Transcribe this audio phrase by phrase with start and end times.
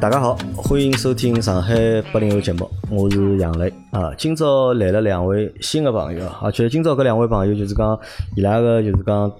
[0.00, 1.74] 大家好，欢迎收听上海
[2.10, 4.14] 八零后节目，我是杨磊啊。
[4.16, 8.00] 今朝来了两位新的朋友，而且今朝搿两位朋友就是讲
[8.34, 9.30] 伊拉个就是讲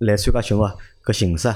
[0.00, 0.68] 来参加节目
[1.06, 1.50] 搿形式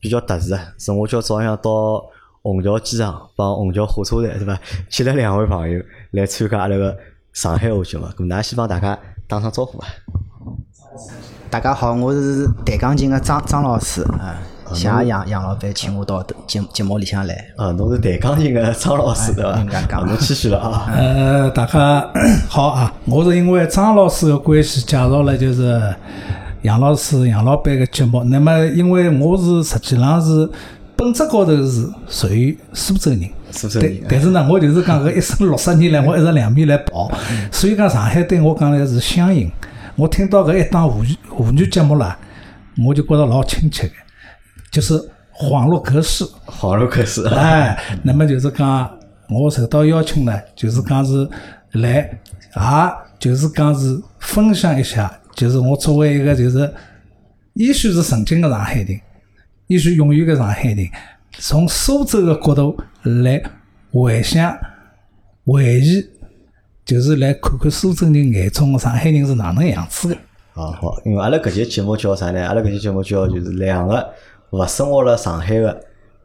[0.00, 0.54] 比较特殊。
[0.76, 2.04] 是我叫早上到
[2.42, 4.60] 虹桥机场帮虹桥火车站对伐？
[4.90, 6.94] 接了 两位朋友来参加阿拉个
[7.32, 9.86] 上海话节目，搿㑚先帮大家打声招呼伐？
[11.48, 14.36] 大家好，我是弹钢琴个张张老师啊。
[14.74, 17.34] 谢谢杨杨老板请我到节节目里向来。
[17.56, 20.00] 啊，侬是弹钢琴个张老师对伐？
[20.06, 20.86] 侬谦虚了啊。
[20.94, 22.10] 呃，大家
[22.48, 25.80] 好啊，我是因为张老师个关系介绍了就是
[26.62, 28.22] 杨老师杨老板个节目。
[28.24, 30.48] 那么因为我是实际上是
[30.96, 33.98] 本质高头是属于苏州人，苏州人。
[34.08, 37.10] 但是呢，我就是讲搿一生六十年来，我一直两面来跑，
[37.50, 39.50] 所以讲上海对我讲来是乡音。
[39.96, 42.16] 我听到搿一档沪语沪语节目啦，
[42.86, 43.94] 我就觉着老亲切个。
[44.70, 44.94] 就是
[45.32, 47.26] 恍若隔世，恍若隔世。
[47.28, 48.90] 哎，那么就是讲，
[49.30, 51.28] 我受到邀请呢，就是讲是
[51.72, 51.96] 来，
[52.54, 56.72] 也就是讲是分享一下，就是我作为一个就是
[57.54, 59.00] 也许是曾经的上海人，
[59.68, 60.88] 也许永远的上海人，
[61.38, 63.42] 从苏州的角度来
[63.92, 64.56] 回想、
[65.46, 66.04] 回忆，
[66.84, 70.14] 就是来看看苏州人眼中的上海人是哪能样子的。
[70.54, 72.44] 啊好，因为阿拉搿节节目叫啥呢？
[72.46, 74.08] 阿拉搿节节目叫就是两个。
[74.50, 75.80] 勿生活辣上海个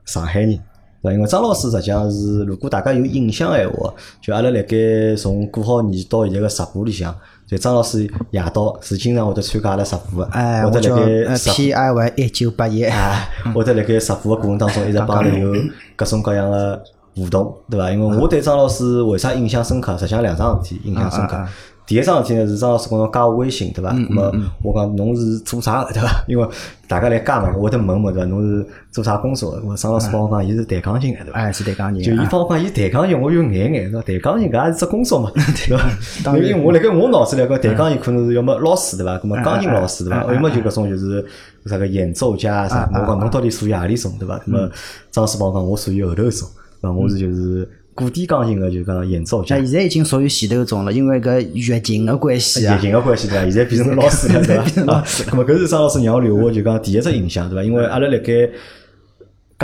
[0.06, 0.60] 上海人，对
[1.04, 1.12] 伐？
[1.12, 7.14] 因为张老师实际上是，如果大家有印象闲话，就阿拉辣盖从过好年到现在个直播里向，
[7.46, 10.32] 就张老师夜到是经常会得参加阿拉直播个，
[10.64, 12.86] 或者辣盖 P I Y 一九八一，
[13.54, 15.54] 或者辣盖直播个过程当中一直 帮阿拉有
[15.96, 16.82] 各种各样个
[17.16, 17.92] 互动，对伐？
[17.92, 19.98] 因为我对张老师为啥印象深刻？
[19.98, 21.46] 实际上两桩事体印象深刻。
[21.86, 23.92] 第一桩事体呢是张老师跟我加我微信，对伐？
[23.92, 24.32] 那么
[24.64, 26.24] 我讲侬是做啥个，对伐？
[26.28, 26.48] 因为
[26.88, 28.30] 大家来加嘛，我得问问，对伐？
[28.30, 29.62] 侬是做啥工作？
[29.66, 31.40] 我张老师帮我讲，伊是弹钢琴个，对伐？
[31.40, 32.02] 哎，是弹钢琴。
[32.02, 34.02] 就伊帮我讲，伊弹钢琴，我有眼眼，对伐？
[34.02, 36.38] 弹钢琴搿也是只工作嘛， 对伐？
[36.38, 39.18] 因为我辣盖我脑子里，搿弹钢琴可能是要么老师，对伐？
[39.18, 40.34] 搿么钢琴老师，对伐？
[40.34, 41.26] 要么就搿种就是
[41.66, 42.90] 啥个演奏家啥？
[42.94, 44.40] 我讲侬到底属于何里种，对伐？
[44.46, 44.70] 那么
[45.12, 46.48] 张老师帮我讲，我属于后头种，
[46.82, 46.92] 对伐？
[46.94, 47.68] 我是就是。
[47.96, 52.76] 古典钢琴个就讲演奏家，现在已经属于前头种了，因为搿乐琴个关系啊。
[52.76, 53.44] 乐琴个关系对伐？
[53.50, 54.94] 现在变成老师了对伐？
[54.94, 57.64] 啊， 那么搿是张老师让我留下就讲第一只印象对伐？
[57.64, 58.52] 因为阿拉辣盖介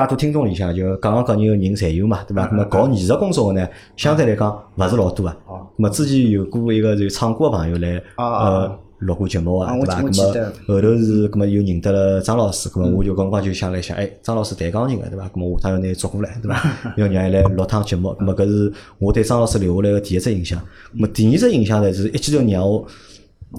[0.08, 2.48] 多听众里向，就各行各业个人侪有嘛对伐？
[2.52, 3.68] 那么搞艺术工作个呢，
[3.98, 5.36] 相对来讲勿是老多啊。
[5.48, 5.68] 哦。
[5.78, 8.80] 那么之前有过一个就唱歌个朋友来呃。
[9.00, 10.02] 录过节目啊，对伐？
[10.02, 15.26] 咁么后头是咁么又认得了张老师，咁么我就刚刚就想了一想，哎，张老师弹钢琴个，对伐？
[15.30, 16.62] 咁么下趟要拿伊捉过来，对伐？
[16.98, 20.60] 要让伊来录趟节目，咁么搿是我对张老师留下来个第一只印象。
[20.60, 22.86] 咁么第二只印象呢，就是一记头让我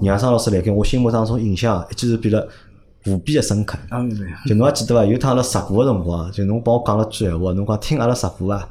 [0.03, 2.47] 让张老师来盖我心目当中印象，一记头变了
[3.07, 3.77] 无比个深刻。
[4.45, 5.03] 就侬还记得伐？
[5.03, 8.69] 有趟阿拉直播个辰光，就侬帮我讲了句闲话，侬讲听阿拉直播啊，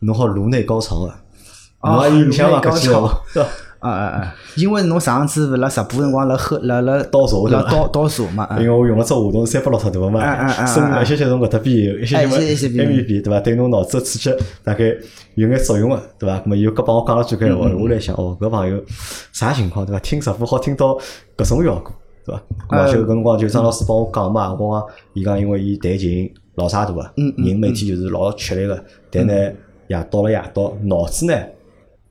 [0.00, 1.14] 侬好颅内高潮个，
[1.84, 2.60] 侬还印象伐？
[2.60, 3.22] 搿句闲话。
[3.80, 4.34] 啊啊啊！
[4.56, 7.70] 因为侬上次勿辣直播辰光辣喝辣辣倒茶对伐？
[7.70, 8.46] 倒倒茶嘛。
[8.60, 13.40] 因为我用了只话筒是三百六十度嘛，声一些些从搿搭边有，一些些从埃面边对伐？
[13.40, 14.30] 对侬脑子刺激
[14.62, 14.84] 大概
[15.34, 16.38] 有眼作用个对伐？
[16.40, 18.82] 咾么又搿帮我讲了句搿闲话，我来想哦，搿朋友
[19.32, 19.98] 啥情况对伐？
[20.00, 20.98] 听直播好听到
[21.36, 21.92] 搿种效果
[22.26, 22.34] 对
[22.68, 22.86] 伐？
[22.86, 29.32] 咾就搿辰光就张老师帮我讲嘛，我讲伊讲因为伊弹琴老差大个，人每天就是老吃力个，但呢
[29.88, 31.34] 夜到了夜到脑子呢。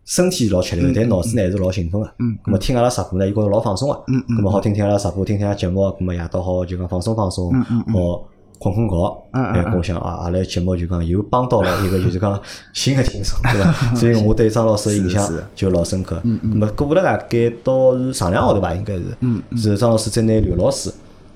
[0.10, 2.12] 身体老吃力，但脑子呢还是老兴奋个。
[2.18, 2.36] 嗯。
[2.44, 4.04] 咁么听阿拉直播呢，伊觉着老放松个。
[4.08, 4.38] 嗯嗯。
[4.38, 8.24] 咁么好听听阿拉直播，听听下节目，咁么夜到好就讲放松放松，好
[8.58, 8.96] 困困觉。
[9.34, 9.54] 嗯嗯。
[9.54, 12.42] 哎，我想啊，阿拉节目就讲又帮到了一个就是讲
[12.74, 13.96] 新的听众， 对伐？
[13.96, 16.20] 所以我对张老师的印象就老深刻。
[16.24, 16.54] 嗯嗯。
[16.54, 19.04] 咁么过了大概到是上两个号头吧，应该是。
[19.20, 19.58] 嗯嗯。
[19.60, 20.92] 是张老师再拿刘老师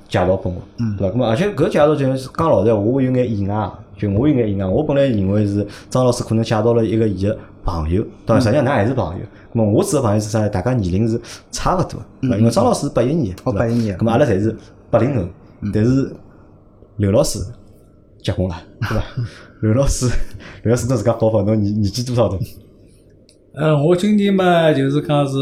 [0.09, 0.61] 介绍拨我，
[0.97, 1.13] 对伐？
[1.13, 4.65] 咁么而且搿介绍就是讲老实话，我有眼意外，就我有眼意外。
[4.65, 7.37] 我本来认为是张老师可能介绍了一个伊个。
[7.65, 9.21] 朋友，当然实际上，㑚还是朋友。
[9.53, 10.45] 咁么，我指个朋友是啥？
[10.49, 11.17] 大家年龄是
[11.49, 11.97] 差勿多。
[12.19, 13.97] 因为张老师八一年，哦，八一年。
[13.97, 14.53] 咁么，阿拉侪是
[14.91, 15.25] 八零后。
[15.73, 16.13] 但是
[16.97, 17.39] 刘老师
[18.21, 19.03] 结婚了，对伐？
[19.63, 20.07] 刘老师，
[20.63, 22.37] 刘老师侬自家报报，侬年年纪多少大？
[23.55, 25.37] 嗯，我今年嘛，就是讲是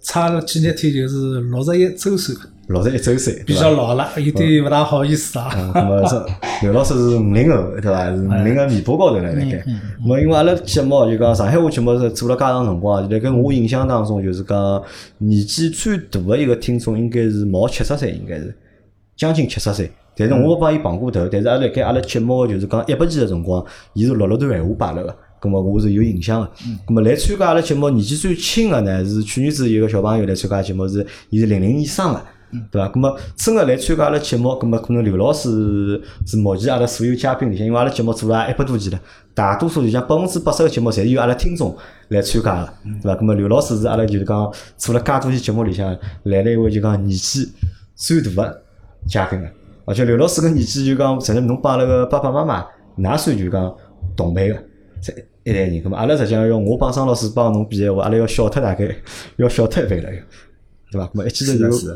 [0.00, 2.34] 差了几日天，就是六十一周岁。
[2.68, 5.72] 六十一周岁，比较老了，有点勿大好意思啊。
[5.74, 6.14] 那么是
[6.62, 8.14] 刘老师是五零后，对伐？
[8.14, 9.64] 是五零个尾巴高头了，辣盖。
[10.00, 14.82] 那么因为阿拉节目就讲上海话节目是做了介长辰光，辣盖我印象当中就是讲
[15.16, 18.54] 年纪最大的一个听众应该是毛七十岁，应该是
[19.16, 19.90] 将近七十岁。
[20.14, 25.16] 但是我帮伊碰过头，但是阿拉盖阿拉节目就是讲一百期的辰光，伊是录了段闲话摆了个。
[25.40, 26.50] 咁么我是有印象个。
[26.86, 32.22] 咁么来参加阿拉节目年纪最轻个呢，是去年子有个小朋友来参加节目，是伊是零零年生个。
[32.70, 32.88] 对伐？
[32.88, 39.00] 咁么真个来参加阿拉节目，咁么可能刘老师是目前阿拉所有嘉宾里向，因为阿拉节目做了一百多期了，
[39.34, 41.76] 大多数就讲百分之八十个节目，侪是由阿拉听众
[42.08, 42.72] 来参加个，
[43.02, 43.20] 对伐？
[43.20, 47.52] 咁么刘老师是阿拉就是讲做了介多期节目里向来了一位就讲年纪
[47.94, 48.62] 最大个
[49.06, 49.46] 嘉宾个，
[49.84, 52.64] 而且刘老师个年纪就讲，甚至侬帮阿拉个爸爸妈妈，
[52.98, 53.74] 㑚算就讲
[54.16, 54.56] 同辈个，
[55.02, 55.12] 这
[55.44, 55.82] 一代人。
[55.82, 58.88] 咁么阿拉实际上要我帮张老师帮侬比个话，阿拉要小脱大概
[59.36, 60.10] 要小脱一倍了。
[60.90, 61.06] 对伐？
[61.06, 61.88] 咁么一记头就，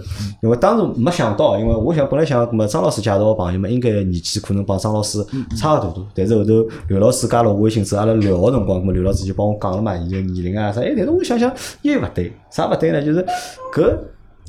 [0.43, 5.25] 因为当时没想到，因为我想本来想，咁么张老师介绍个朋友嘛，应该年纪可能帮张老师
[5.57, 6.07] 差勿多多。
[6.15, 10.81] 但是后头刘老师加了我微信之后，阿拉聊个辰光，咁么刘老师就帮我讲了嘛，伊个年龄啊啥。
[10.83, 11.51] 哎，但是我想想
[11.83, 13.03] 又勿对，啥勿对呢？
[13.03, 13.25] 就是
[13.73, 13.97] 搿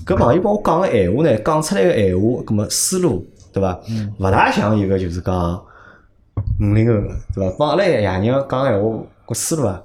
[0.06, 3.80] 搿朋友帮我讲个闲话呢，讲出来个闲话，咁么思路，对伐？
[4.20, 5.64] 勿大像一个就是讲
[6.60, 7.56] 五零后个，对伐？
[7.58, 8.90] 帮阿拉爷娘讲闲话，
[9.28, 9.82] 搿思路啊，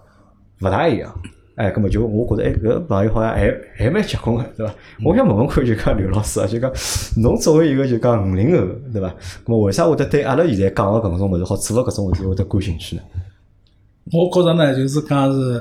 [0.63, 1.15] 勿大一样。
[1.59, 4.73] 哎，咁么就我觉着，哎，搿朋友好像还还蛮结棍个， 对伐？
[5.05, 6.73] 我想问问看，就讲刘老师啊，就讲
[7.17, 9.09] 侬作为一个就讲五零后，对伐？
[9.45, 13.03] 咁么为啥会得对阿拉现在讲个搿种物事，好做个搿种事体会得感兴趣呢？
[14.13, 15.61] 我觉着呢，就是讲是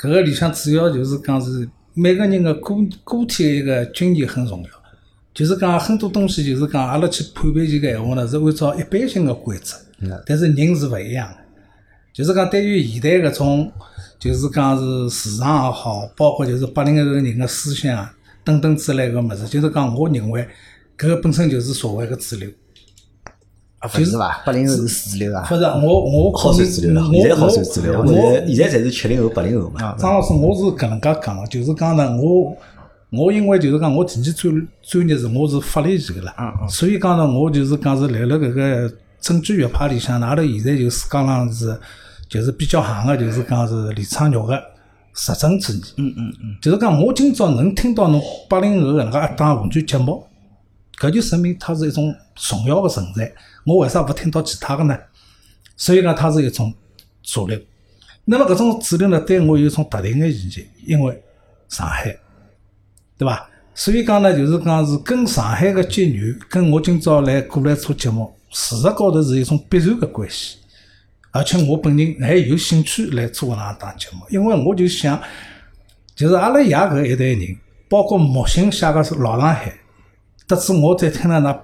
[0.00, 4.68] 搿个里向主要就是讲是每个人个个个体个一个经验很重要，
[5.32, 9.76] 就是讲很多东西就是讲阿拉去判别这个闲话呢，是按照一般性个规则，
[10.26, 11.34] 但是人是勿一样个，
[12.12, 13.72] 就是讲对于现代搿种。
[14.18, 18.08] 就是讲是市场也好，包括就是八零后人的思想
[18.42, 20.48] 等等之类个物事，就是讲我认为
[20.96, 22.48] 搿个本身就是社会个主流。
[23.78, 24.42] 啊，勿是伐？
[24.46, 25.46] 八零后是主流啊。
[25.50, 28.00] 勿是，我我好算主流了，现在好算主流。
[28.00, 29.94] 我现在才是七零后、八零后嘛。
[29.98, 32.56] 张老师，我是搿能介讲个，就是讲呢，我
[33.10, 41.78] 我因为就是讲我前期专专业是我是法律系个啦，所以讲呢，我就是讲是来了搿个证据学派里向，阿拉现在就是讲上是。
[42.28, 44.62] 就是比较行个，就是讲是李昌钰个
[45.14, 45.82] 实证主义。
[45.96, 46.56] 嗯嗯嗯。
[46.60, 50.26] 就是讲，我今朝能听到侬八零后搿能介一档文卷节目，
[50.98, 53.32] 搿就说明它是一种重要的存在。
[53.64, 54.98] 我为啥勿听到其他的呢？
[55.76, 56.72] 所以讲，它是一种
[57.22, 57.58] 主流。
[58.24, 61.22] 那么搿种主流呢，对我有一种特定的意义，因为
[61.68, 62.16] 上海，
[63.16, 63.48] 对伐？
[63.72, 70.56] 所以讲呢，就是讲是跟上海个结缘，跟我今朝来过来做节目，事实高头是一种必然个关系。
[71.36, 75.20] 而且我本人还有兴趣来做那档节目，因为我就想，
[76.14, 77.56] 就是阿拉爷搿一代人，
[77.88, 79.72] 包括木心写个老上海，
[80.48, 81.56] 得知我在听了那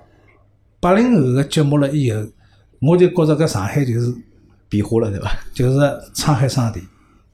[0.80, 2.26] 八零后个节目了以后，
[2.80, 4.14] 我就觉着搿上海就是
[4.68, 5.30] 变化了，对伐？
[5.54, 5.78] 就是
[6.14, 6.84] 沧海桑田。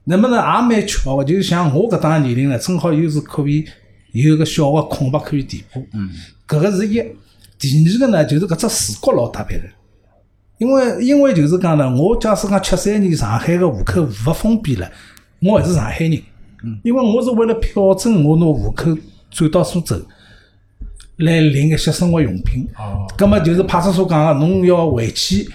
[0.05, 3.65] 那么呢，也蛮巧个，就是像我搿档年龄呢，正好又是可以
[4.13, 5.87] 有个小个空白可以填补。
[5.93, 6.11] 嗯。
[6.47, 6.95] 搿个是一，
[7.59, 9.65] 第二个呢，就是搿只视角老特别个。
[10.59, 14.91] 因为因为就是讲呢，我假使讲七三年上海个户口户勿封闭了，
[15.41, 16.21] 我还是上海人。
[16.83, 18.87] 因为我是为了票证，我拿户口
[19.31, 19.97] 转到苏州
[21.19, 22.69] 来领一些生活用品。
[22.77, 23.07] 哦。
[23.17, 25.49] 葛么就是派出所讲个，侬要回去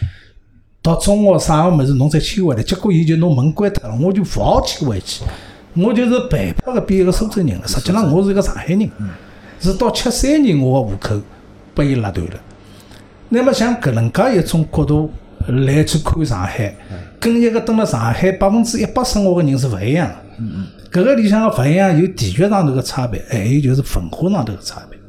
[0.82, 2.64] 到中学啥个物事，侬再迁回来。
[2.64, 5.24] 结果伊就拿门关脱了，我就勿好迁回去。
[5.76, 7.68] 我就是被迫个变一个苏州人了。
[7.68, 8.90] 实际上我是一个上海人。
[9.60, 11.22] 是到七三年我个户口
[11.76, 12.34] 被伊拉断了。
[13.34, 15.12] 那么像搿能介一种角度
[15.48, 16.72] 来去看上海，
[17.20, 20.08] 跟一个蹲辣上海百分之一百生活个人是勿一样。
[20.38, 20.68] 嗯嗯。
[20.92, 25.00] 搿个里向个勿一样有地域上头个差别，还有就是文化上头个差别。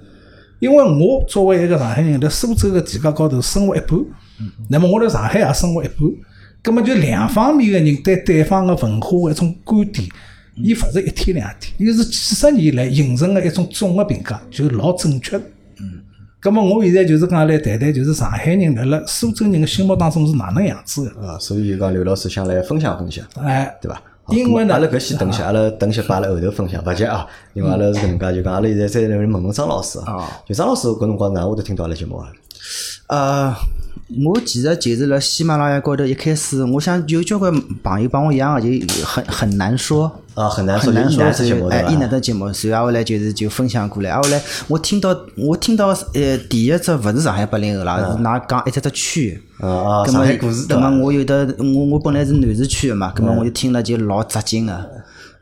[0.59, 3.99] 因为我作为一个上海人，辣苏州个地界高头生活一半，
[4.71, 5.99] 那么我辣上海也生活一半，
[6.63, 10.09] 葛末就两方面个人对对方个文化一种观点，
[10.57, 15.39] 伊勿是一天两天，伊是几十年来形成个一种总个评价，就老正确。
[16.45, 21.27] 咁么，我现在就是讲来谈谈，就是上海人辣辣苏州人的心目当中是哪能样子的？
[21.27, 23.99] 啊，所以就讲刘老师想来分享分享，哎，对伐？
[24.29, 27.27] 因为呢，阿拉搿先等歇，阿拉等歇摆辣后头分享，勿急啊。
[27.55, 30.29] 因为阿拉是搿能介，就讲阿拉现在再来问问张老师啊。
[30.47, 32.29] 就张老师搿辰光哪会得听到阿拉节目啊？
[33.07, 33.55] 呃。
[34.25, 40.21] 我其实就是辣喜马拉雅高头，一开始我想有交关朋友帮我一样个，就很很难说。
[40.35, 54.85] 啊，很难说，很难说，哎，伊那的节目，然后后来就是就分享过来，后来我听到我听到呃第一只勿是上海八零后啦，是㑚讲一只只区，啊上海故事，对么我有的我我本来是南市区的嘛，葛么我就听了就老扎劲个。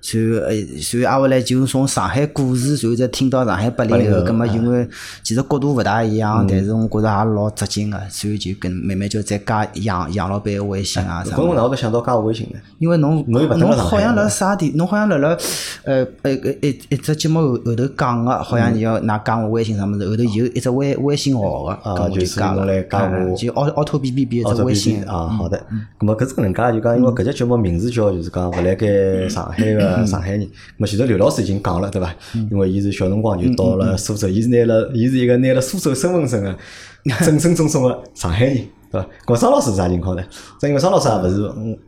[0.03, 4.87] 所以，呃，所以挨下来就从上海故事，然后再听到上海八零后，葛么因为
[5.23, 11.37] 其实角度勿大一样，但是我觉着也老扎劲个，所以就跟慢慢就再加杨杨老板个微信啊啥。
[11.37, 12.59] 搿我哪会得想到加微信呢？
[12.81, 15.39] 因为侬侬侬好像辣啥地，侬好像辣辣
[15.85, 25.57] 呃呃一一只节目后后头讲个，好像你要拿加我微信啥物事，后头有一只微微信号个，啊，就加我来加我，就奥奥特 B B B 一只微信啊，好的。
[25.97, 29.92] 葛么搿是搿能介，就讲因为搿只节目名字叫就是讲勿辣盖上海个。
[30.01, 30.49] 个上海人。
[30.77, 32.15] 么前头刘老师已经讲了，对伐？
[32.51, 36.57] 因为伊是小辰光就到了苏州，伊是拿了，伊是一个拿了苏州身份证个
[37.25, 38.57] 正正宗宗个上海人，
[38.91, 39.07] 对伐？
[39.27, 40.23] 搿张老师是啥情况呢？
[40.59, 41.79] 正因为张老师也勿是。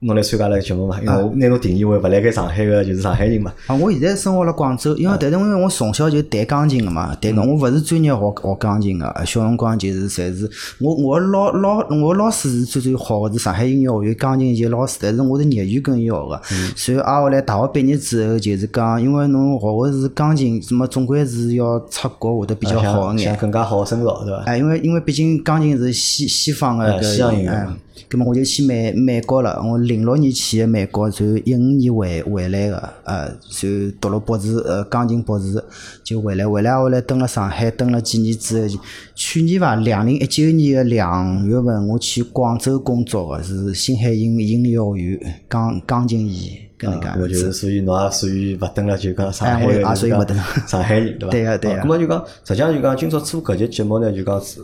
[0.00, 1.00] 侬来参加了节目嘛？
[1.00, 3.50] 因为我拿侬定义为勿来盖上海个，就是上海人嘛。
[3.66, 16.38] 啊，我现在生活辣广州，因为但是因为我从小就弹钢琴个嘛，弹个我勿是专业学学钢琴个，小辰光就是侪是我我老老我老师是最最好个是上海音乐学院钢琴系老师，但是我是业余跟伊学个。
[16.76, 24.42] 随后挨下来大学毕业之后，就是讲，因为侬学个是钢琴，什么总归是要出国会得比较好一眼，更加好深造，对伐？
[24.44, 27.66] 哎，因为因为毕竟钢琴是西西方个西洋音乐。
[28.10, 35.62] 咁么我就去美美国了，我零六年去的美国，就一五年回回来个，呃，就读了博士，呃，钢琴博士，
[36.02, 38.82] 就回来，回来后来蹲了上海，蹲了几年之后，
[39.14, 47.08] 去年伐，两零一九年的两月份，我去广州工作个，是星海音音乐学院钢钢琴系，搿能介。
[47.20, 50.26] 我就是属于侬也属于勿蹲了，就讲上海个，就讲
[50.66, 51.30] 上海人，对伐？
[51.30, 51.82] 对个对个。
[51.82, 54.60] 咁么就讲，实际上就讲，今朝做搿节节目呢，就讲是。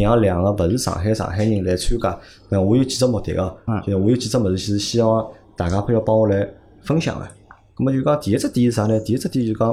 [0.00, 2.18] 让两个勿是上海上海人来参加，
[2.48, 6.48] 那我有几只目的哦，就是我有几只物事是希望大家可以帮我来
[6.82, 7.28] 分享个。
[7.76, 8.98] 咁么就讲第一只点是啥呢？
[9.00, 9.68] 第一只点就讲，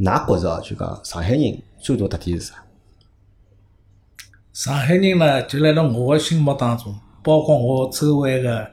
[0.00, 2.54] 㑚觉着啊，就讲上海人最大特点是啥？
[4.52, 8.66] 上海人呢，就辣辣我个心目当中，包括我周围个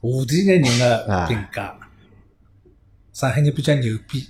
[0.00, 1.74] 华地个人个评价，
[3.12, 4.26] 上海人比较牛逼。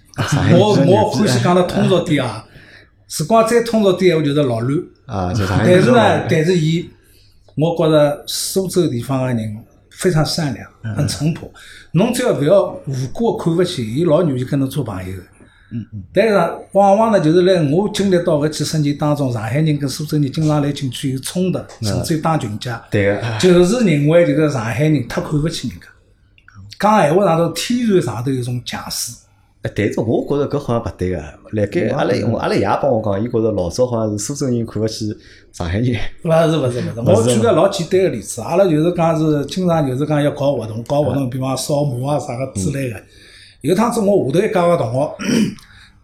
[0.59, 2.45] 我我欢喜讲得通俗点啊。
[3.09, 4.79] 时光再通俗点，话就是老乱。
[5.07, 6.91] 啊，但是呢，但是伊，
[7.57, 9.57] 我觉着苏州地方个人
[9.91, 11.53] 非常善良，很淳朴。
[11.93, 15.17] 侬只要勿要无辜看勿起，伊老愿意跟侬做朋友。
[15.71, 16.03] 嗯嗯。
[16.13, 16.35] 但是
[16.73, 22.85] 往往呢，就是辣我经历到搿几十年当中，上海人跟苏州人经常来景区有冲突，甚至于打群架。
[22.91, 23.23] 对个。
[23.39, 25.87] 就是认为这个上海人太看勿起人家，
[26.79, 29.13] 讲闲话上头天然上头有种强势。
[29.75, 31.17] 但是我觉着搿好像勿对个，
[31.53, 35.09] 辣盖阿拉我阿拉爷帮我讲，伊觉着老早好像是苏州人看勿起
[35.53, 35.99] 上海人。
[36.25, 42.97] 勿 是勿是勿 是，我举个老简单个例子，阿拉就是讲是经常就是讲要搞活动，搞活动，比方扫墓啊啥个之类个。
[43.63, 45.17] 有趟子我下头一家个同学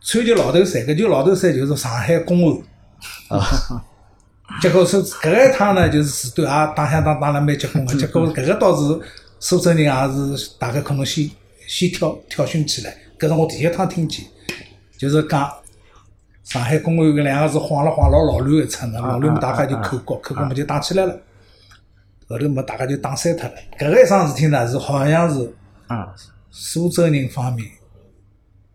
[0.01, 3.39] 穿件老头衫，搿件老头衫就是上海公安。
[3.39, 3.47] 啊。
[4.61, 7.95] 结果是搿一趟呢，就是时段也打相打打了蛮结棍个。
[7.95, 9.01] 结果搿个倒是
[9.41, 11.31] 苏州人也是大概可能先
[11.67, 12.95] 先挑挑衅起来。
[13.23, 14.27] 搿是我第一趟听见，
[14.99, 15.49] 就是讲
[16.43, 21.17] 上海公安搿两个字晃了晃，老老乱一出呢，老乱大家就口角，口角么就打起来了。
[22.27, 23.55] 后头么大家就打散脱了。
[23.79, 25.55] 搿个一桩事体呢，是好像是
[26.51, 27.65] 苏州人方面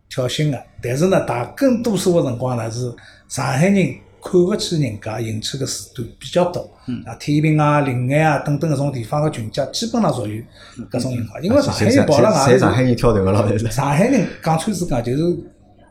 [0.08, 2.90] 挑衅个，但是呢，大更多数个辰光呢是
[3.28, 3.96] 上海人。
[4.22, 6.60] 看勿起人家，引起个事端比较多。
[7.06, 10.44] 啊，天平啊、临安啊等等搿种地方个群架，基本上属于
[10.90, 11.42] 搿种情况。
[11.42, 15.38] 因为上海人跑了外头，上海人挑头个咯，上海人讲穿是讲，就是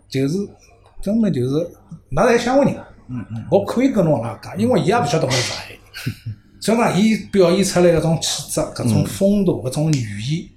[0.09, 0.37] 就是
[1.03, 1.55] 根本就是，
[2.11, 2.75] 㑚侪乡下人。
[3.09, 3.45] 嗯嗯。
[3.49, 5.79] 我可以跟侬拉讲，因为伊也勿晓得我是上海人。
[6.59, 10.49] 所以讲，伊表现出来搿种气质、搿种风度、搿种语言，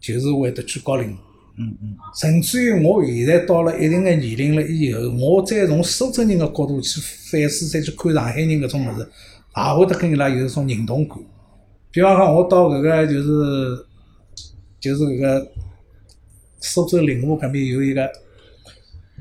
[0.00, 1.16] 就是会得居高临下。
[1.60, 9.08] 嗯嗯，甚至于我现在到了一定的年龄了以后，我再从苏州人的角度去反思，再去看上海人搿种物事，
[9.56, 11.18] 也会得跟伊拉有一种认同感。
[11.90, 13.86] 比方讲，我到搿个就是
[14.78, 15.48] 就是搿个
[16.60, 18.08] 苏州灵湖搿边有一个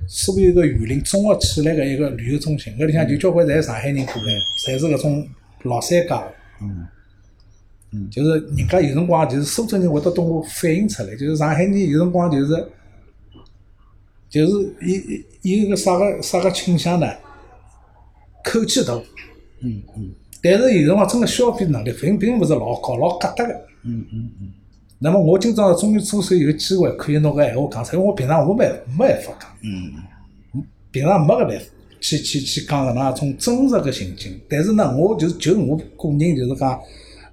[0.07, 5.27] 所有个园林综合起来个一个旅游中心，搿里向就交关侪上海人过来，侪是搿种
[5.63, 6.23] 老三家。
[6.61, 6.85] 嗯。
[8.11, 12.67] 就是人家有辰光就是苏州人会得懂我反映出来，就是上海人有辰光就是
[14.29, 14.51] 就是
[15.41, 17.07] 有有一个啥个啥个倾向呢？
[18.43, 18.93] 口气大，
[19.61, 23.53] 嗯嗯，但是有辰光真个消费能力并并勿是老高，老疙瘩个，
[23.83, 24.51] 嗯嗯嗯。
[24.99, 31.65] 那么我今朝终于左手有机会可以拿个闲话讲出来，我平常我没没办法讲，嗯，平常没个办法
[32.01, 36.77] 去去去讲搿能种真实个情景，但是呢，我就就我个人就是讲。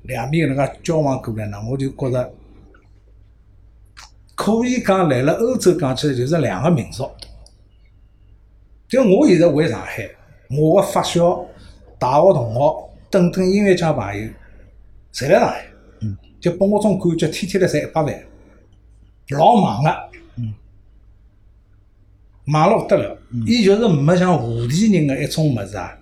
[0.05, 2.33] 两边搿能介交往过来呢，我就觉着
[4.35, 7.11] 可以讲来了欧洲讲起来就是两个民族。
[8.87, 10.09] 就我现在回上海，
[10.51, 11.45] 我个发小、
[11.99, 14.29] 大学同学等等音乐界朋友，
[15.13, 15.67] 侪来上海，
[16.39, 18.25] 就拨我种感觉，天天来赚一百万，
[19.31, 19.91] 老忙个，
[22.45, 23.19] 忙了不得了。
[23.47, 25.99] 伊就是没像华地人个一种物事啊，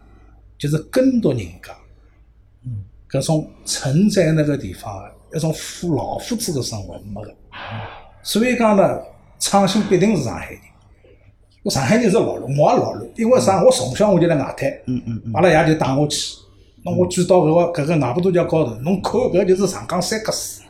[0.59, 1.73] 就是跟读人家。
[3.12, 5.04] 搿种存在那个地方
[5.35, 7.31] 一种富老夫子的生活没个，
[8.23, 8.99] 所以讲呢，
[9.38, 10.61] 创新必定是上海人。
[11.62, 13.62] 我上海人是老卵，我也老卵，因为啥？
[13.62, 16.37] 我从小我就辣外滩，嗯嗯嗯，阿拉爷就带我去，
[16.85, 20.64] 那我举到搿个搿个外婆渡桥高头，侬看搿就是长江三角水，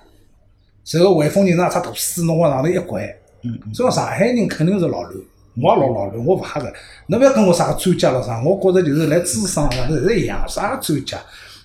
[1.01, 5.15] 然后汇丰人场只大水侬往上头一掼，嗯，所以上海人肯定是老卵，
[5.63, 6.73] 我也老老卵，我勿吓个。
[7.07, 11.19] 侬勿要跟我啥个专家了啥，我觉着就是来智商上头侪是一样，啥专家？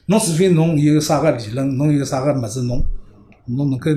[0.07, 2.81] 侬除非侬有啥个理论，侬有啥个物事，侬
[3.45, 3.91] 侬能够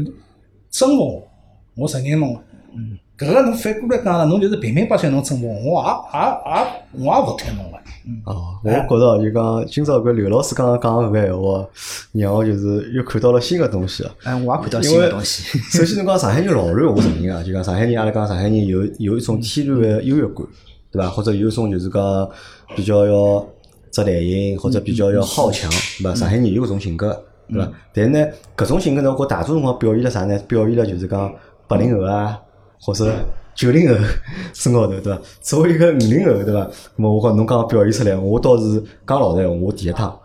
[0.71, 1.29] 征服我，
[1.75, 2.37] 我承认侬。
[2.77, 2.99] 嗯。
[3.17, 7.79] 搿个侬反过来讲了，侬就是平民百姓，侬征服我，我也也也我也勿听侬个。
[8.25, 11.69] 哦，我觉着就讲今朝搿刘老师刚刚讲搿个闲话，
[12.13, 14.03] 让我就是又看到了新个东西。
[14.25, 15.59] 哎，我也看到新个东西。
[15.59, 20.47] 首先侬讲上海人老乱，我承认啊，就讲上海人阿拉讲上海人有有一种天然个优越感，
[20.91, 21.11] 对伐？
[21.11, 22.31] 或者有一种就是讲
[22.75, 23.47] 比较要
[23.91, 26.15] 执耐心，或者比较要好强，对伐？
[26.15, 27.69] 上海人有搿种性格，对伐？
[27.93, 30.39] 但是呢，搿种性格呢，我大多数辰光表现了啥呢？
[30.47, 31.33] 表现了就是讲
[31.67, 32.39] 八零后啊。
[32.83, 33.15] 或者
[33.55, 33.95] 九零后
[34.55, 35.21] 身高头，对伐？
[35.43, 36.67] 作为一个五零后，对伐？
[36.97, 40.19] 那么我讲侬刚刚表现出来，我倒是讲老实闲话，我第一趟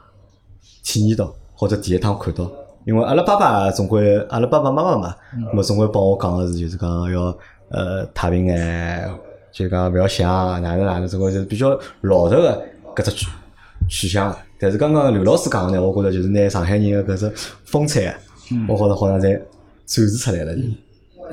[0.86, 2.50] 体验到，或者第一趟看到，
[2.86, 5.14] 因为阿拉爸爸总归，阿拉爸爸妈妈嘛，
[5.52, 7.38] 那么总归帮我讲个是，就是讲要
[7.72, 9.10] 呃太平眼，
[9.52, 12.64] 就讲勿要想哪能哪能，总归是比较老实个
[12.96, 13.28] 搿只取
[13.90, 14.36] 取向。
[14.58, 17.32] 但是刚刚刘老师讲的呢，我觉着就是拿上海人个搿只
[17.66, 18.16] 风采，
[18.68, 19.34] 我觉着好像侪
[19.86, 20.54] 展示出来了。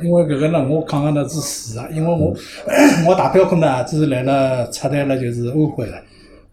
[0.02, 2.34] 因为搿个呢，我讲个呢是事实，因为我
[3.06, 5.96] 我大表哥呢，只是来了出台了就是安徽了，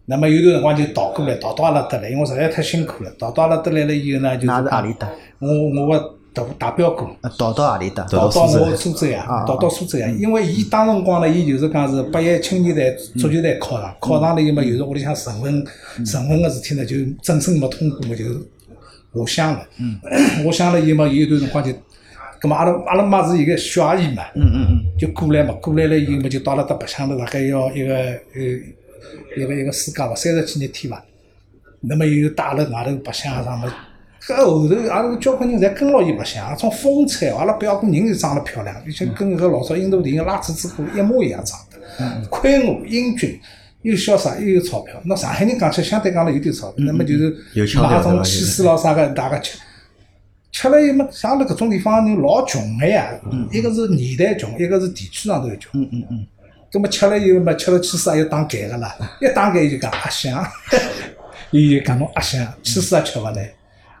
[0.06, 5.08] 那么有段辰光就逃过来，逃到阿拉搭来，因为实在太辛苦了，逃到阿拉搭来了以后呢，就是哪是阿里搭？
[5.38, 5.48] 我
[5.86, 7.06] 我个大大表哥，
[7.38, 8.04] 逃到阿里搭？
[8.04, 15.64] 逃到我苏州呀，逃到苏州呀，因为伊当辰光呢，伊就是讲是八一青年队足球队考上，考上了以后嘛，又是屋里向成婚
[16.06, 19.66] 成婚个事体呢，就正式没通过嘛，就下乡了。
[19.78, 19.98] 嗯，
[20.52, 21.72] 下乡了以后嘛，有一段辰光就。
[22.40, 28.40] 咁么阿拉阿拉妈是一个小阿姨嘛，嗯嗯嗯，就过来嘛，过来了以后嘛，就到了搭白相了，大概要一个呃
[29.36, 31.04] 一个一个暑假伐，三十几日天伐。
[31.80, 33.70] 那么又带了外头白相啥么？
[34.22, 43.40] 搿后头阿拉交关人侪跟牢伊白相，啊种风采，阿拉表哥人又长得漂亮，而且跟搿老早印度电影《拉子之歌》一模一样长得，魁梧英俊，
[43.82, 45.00] 又潇洒又有钞票。
[45.04, 47.34] 那上海人讲起相对讲了有点钞票，那么就是
[47.80, 49.58] 买种气势咯啥个，大家吃。
[50.52, 53.10] 吃了又没像辣搿种地方人老穷个呀，
[53.50, 55.80] 一个是年代穷，一个是地区上头穷。
[55.80, 56.26] 嗯嗯嗯。
[56.72, 60.46] 葛末吃了以后嘛，吃了气势也要打嗝个啦，一打盖就讲阿香，
[61.50, 63.50] 伊就讲侬阿香，气势也吃勿来。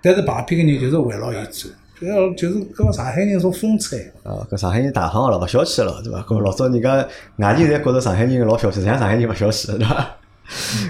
[0.02, 3.96] 但是旁边个人就是围绕伊转，就是搿个上海人种风采。
[4.22, 6.20] 啊，搿上海人大方了，勿小气了，对伐？
[6.20, 10.06] 搿老早人家外地侪觉着上海人老小气，实际上上海人勿小气，对伐？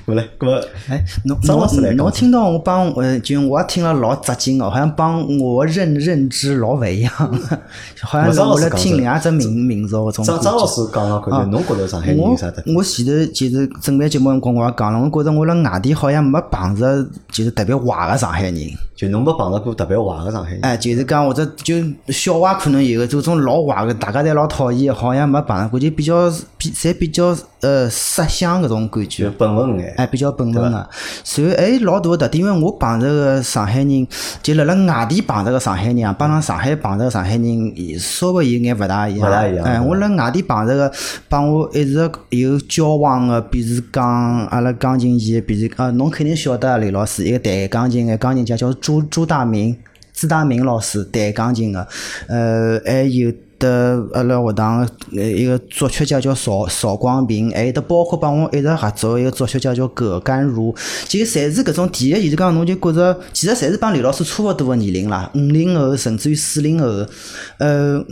[0.07, 0.65] 过来，过来。
[0.89, 7.13] 哎，侬侬侬听到我帮呃，就我也听了老扎劲哦，好像帮我认认知老勿一样，
[8.01, 10.25] 好像是我来听两只民民族搿种。
[10.25, 12.63] 张张老师讲讲看，侬觉着上海人有啥的？
[12.75, 18.55] 我前头就是准备节目辰光，我也讲了，我觉着我辣外地好像没碰着就是特别坏个上海人。
[19.01, 20.61] 就侬没碰着过特别坏个上海人？
[20.61, 21.75] 哎，就是讲或者就
[22.09, 29.31] 小坏可能有个，就种老坏个，大家侪老讨厌，好像没碰着过，就比较比侪比较呃色相搿种感觉。
[29.39, 29.95] 本分眼。
[29.97, 30.91] 哎，比较本分个。
[31.25, 34.07] 随后哎老大个特点，因为我碰着个上海人，
[34.43, 39.27] 就辣辣外地碰着个上海人啊，帮上上海碰着个上海人稍微有眼勿大一样。
[39.27, 39.65] 勿大一样。
[39.65, 40.93] 哎，我辣外地碰着个，
[41.27, 49.77] 帮我一直有交往个，比如讲阿拉钢琴系，比如啊，侬肯定晓得刘老师，一个弹钢琴个钢琴家叫朱朱大明，
[50.13, 51.87] 朱大明老师弹钢琴个，
[52.27, 53.33] 呃，还有。
[53.61, 60.75] 的阿拉学堂一个作曲家叫邵邵光平，还有得包括帮我一直合作一个作曲家叫葛甘如，
[61.07, 66.87] 就侪是搿种第一，就是讲侬就觉着，其实侪是帮刘老师差勿多个年龄啦，五零后甚至于四零后，
[67.59, 68.03] 呃，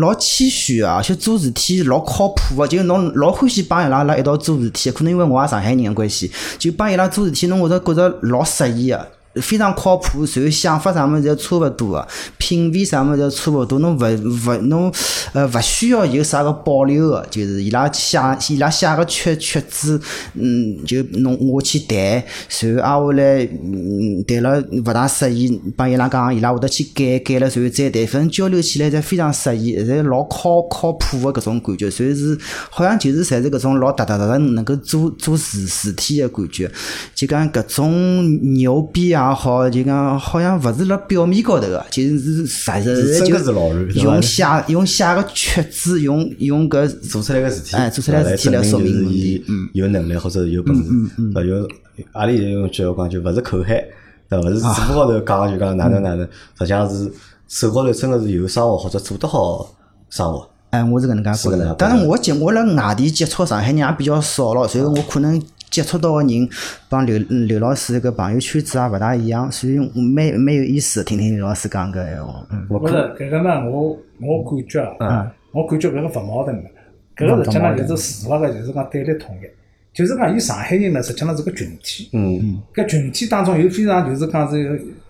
[0.00, 9.06] 老谦虚啊，而且做事体老靠谱个，就侬老欢喜帮伊拉拉一道做事体，可能因为我也上海人个关系，就帮伊拉做事体，侬会得觉着老适意个。
[9.40, 13.78] 非常靠谱，然后想法上面侪差勿多个，品味上面侪差勿多。
[13.78, 14.92] 侬勿勿侬
[15.32, 20.00] 呃勿需要有啥个保留个，就是伊拉写伊拉写个曲曲子，
[20.34, 32.36] 嗯，就侬我去弹，然后挨下来嗯弹了勿大适意，帮伊拉讲，伊拉会得去改改了，然后再弹，反正交流起来侪非常适意，侪老靠靠谱个搿种感觉，所以是
[32.70, 36.70] 好像就是侪是搿种老踏踏实实能够做做事事体个感觉，
[37.14, 39.27] 就讲搿种牛逼啊！
[39.28, 50.90] 也好，就讲好像勿是辣表面高头个，就是实实在在用写用写个曲子，用用搿做出来个事体，哎，做出来事体来说明问题，嗯，有能力或者有本事，
[51.34, 51.68] 对有
[52.12, 53.84] 阿里用句话讲，就勿是口嗨，
[54.28, 56.20] 对勿是嘴巴高头讲就讲哪能哪能，
[56.58, 57.10] 实际上是
[57.48, 59.74] 手高头真个是有生活或者做得好
[60.10, 60.48] 生活。
[60.70, 61.74] 哎，我是搿能介觉着。
[61.78, 65.40] 但是，我接我辣外地接触上海人也比较少咯，所以我可能。
[65.70, 66.48] 接触到个人
[66.88, 72.46] 帮刘刘老师个朋友圈子也勿大一样，所以蛮蛮有意思，听听刘老师讲搿闲话。
[72.50, 76.68] 嗯，勿是搿个呢，我我感觉啊，我感觉搿个勿矛盾个，
[77.16, 82.08] 搿个实际上就是事实个，就是讲对立统一，就是讲伊上海人呢，实际上是个群体。
[82.12, 82.62] 嗯嗯。
[82.74, 84.62] 搿群体当中有非常就是讲是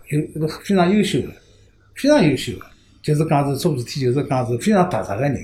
[0.09, 1.29] 有有个非常优秀个，
[1.95, 2.67] 非常优秀个，
[3.03, 5.37] 就是讲是做事体就是讲是非常踏实个人。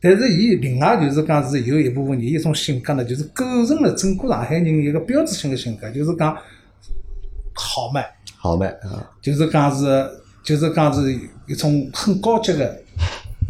[0.00, 6.36] 但是，伊另外就是讲是有一部分人一种性格呢，就是构成了整个上海人一个标志性的性格，就是讲
[7.52, 8.06] 豪迈，
[8.36, 10.08] 豪迈啊，就是讲是，
[10.44, 11.12] 就是讲是
[11.48, 12.80] 一种很高级的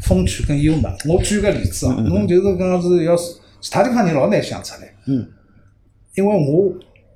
[0.01, 0.91] 风趣跟幽默。
[1.07, 3.15] 我举个例子啊，侬就是讲是要
[3.61, 5.29] 其他地方人老难想出来，嗯，
[6.15, 6.73] 因为我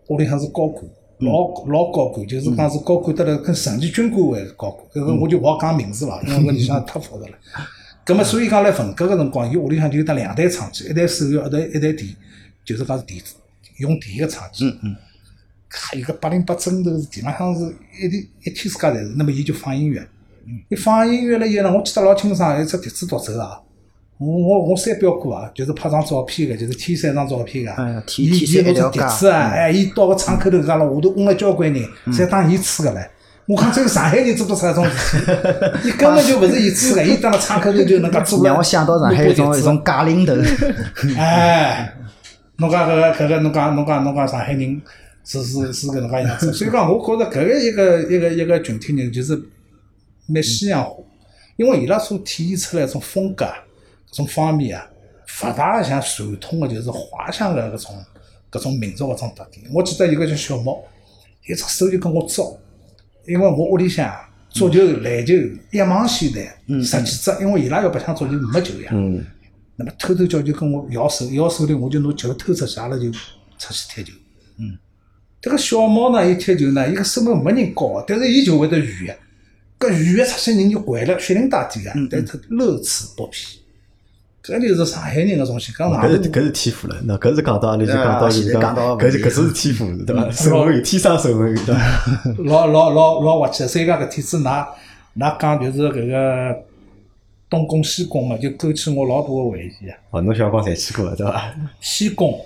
[0.09, 0.85] 屋里向是高官，
[1.21, 7.33] 老老高官，就是讲是高官得了跟省级军官还是高官，搿个我就勿好讲名字了，因为搿里向太复杂了。
[8.05, 12.09] 咁么，所以讲来文革个辰光，伊屋里向就得两台唱机，一台手摇，一台一台电，
[12.65, 13.23] 就是讲是电
[13.79, 14.67] 用电个唱机。
[14.67, 14.97] 嗯嗯。
[15.75, 17.65] 还有个八零八针头，基本上是
[17.99, 19.15] 一天一天自家侪是。
[19.17, 20.07] 那么伊就放音乐，
[20.69, 23.59] 伊放音乐了以后呢，我记得老清爽，有只笛子独奏啊。
[24.19, 27.71] 我我我三表哥啊，就是拍张照片个，就是添三张照片个。
[28.19, 33.09] 伊伊拿只笛子啊，哎，伊到个窗口头讲了，下头嗡了交关人，侪当伊吹个唻。
[33.47, 35.19] 我看只有上海人做得出搿种事
[35.83, 38.45] 体， 伊根本就勿是伊吹个，伊当了窗口头就能介做。
[38.45, 40.33] 让我想到上海一种一种假领头。
[41.19, 41.93] 哎，
[42.59, 44.81] 侬讲搿个搿个，侬讲侬讲侬讲上海人
[45.25, 49.37] 是是是搿能介样子，所以讲我觉着搿个一个一个一个群体人就是
[50.27, 50.97] 蛮西洋化，
[51.57, 54.87] 因为伊拉所体现出来种风格搿种方面啊，
[55.43, 58.05] 勿大像传统个就是华夏个搿种
[58.53, 59.67] 搿种民族搿种特点。
[59.75, 60.81] 我记得有个叫小毛，
[61.49, 62.57] 一只手就跟我招。
[63.27, 64.13] 因为我屋里向
[64.51, 65.35] 足球、篮球
[65.71, 66.41] 一网线的
[66.83, 68.91] 十几只，因为伊拉要白相足球没球呀。
[68.93, 69.25] 嗯。
[69.77, 74.13] 那么偷偷叫就跟我摇手，摇手的我就拿球偷出去，阿拉就出去踢球。
[74.59, 74.77] 嗯。
[75.41, 79.17] 这个小猫呢，伊踢球呢，伊个身高没人高，但是伊就会得远。
[79.79, 83.62] 搿远的出去人就掼了，血淋大地个，但是乐此不疲。
[84.43, 85.85] 搿就是上海人搿种性格。
[85.85, 90.31] 搿是搿是天赋了，那搿是讲到阿里就讲到就是讲，搿是搿是天赋，对伐？
[90.33, 91.77] 手纹有天生手纹有的。
[92.45, 94.67] 老老老老滑稽，所以讲搿天子㑚
[95.17, 96.63] 㑚讲就是搿个
[97.49, 99.97] 东宫西宫嘛，就勾起我老大个回忆啊。
[100.11, 101.55] 哦，侬小辰光侪去过对伐？
[101.81, 102.45] 西宫，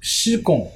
[0.00, 0.68] 西宫，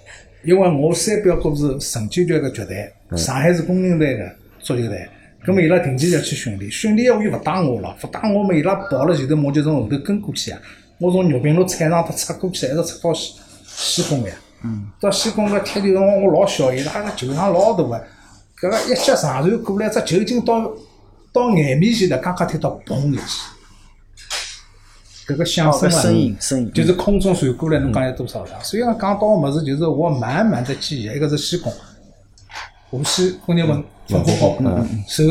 [0.45, 4.25] 因为我三表哥是成绩局个局队，上海市工人队个
[4.61, 5.09] 足球队。
[5.45, 10.61] 咁么伊拉定期要去训练，训练话又勿带我了，勿带我么，伊拉跑了前头，我就从后头跟过去啊。
[10.99, 13.35] 我从玉屏路菜场头出过去，一直出到西
[13.67, 14.33] 西宫呀。
[14.63, 14.87] 嗯。
[15.01, 18.05] 到西宫个踢球辰光，我老小，伊拉个球场老大个，
[18.61, 20.73] 搿个一脚上传过来，只球进到
[21.33, 23.23] 到眼面前了，刚刚踢到嘣一记，
[25.27, 28.63] 搿个响声声音声音，就是空中传过来，侬讲有多少场？
[28.63, 31.73] 所以讲讲到物事，就是我满满的记忆，一个是西宫。
[32.93, 34.87] 无锡工业文文化高，然后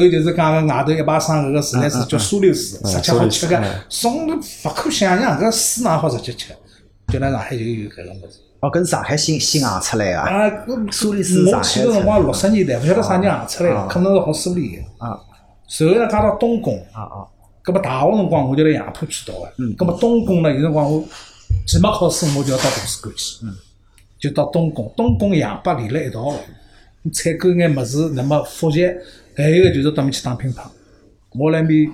[0.10, 6.54] 就是讲个外头一排生搿个自来水叫苏流水，直接好吃个，从勿可想象，搿水哪好直接吃？
[7.08, 8.39] 就辣上海就有搿个物事。
[8.62, 10.19] 哦，搿是上海新新行出来个。
[10.19, 10.52] 啊，
[10.91, 14.82] 苏黎水我去个辰光六十年代，勿晓得啥人行出来个，可能是好苏黎个。
[14.97, 15.19] 啊。
[15.67, 16.76] 随后呢，讲到东宫。
[16.93, 17.26] 啊啊。
[17.63, 19.52] 搿么大学辰光我就辣杨浦区读个。
[19.60, 19.76] 嗯。
[19.78, 21.04] 搿么东宫呢，有辰光我
[21.67, 23.45] 期末考试我就要到图书馆去。
[23.45, 23.56] 嗯。
[24.19, 26.36] 就到东宫，东宫杨八连辣一道个。
[27.10, 28.86] 采购眼物事，那么复习，
[29.36, 30.62] 还有个就是到面去打乒乓。
[31.40, 31.88] 我来面，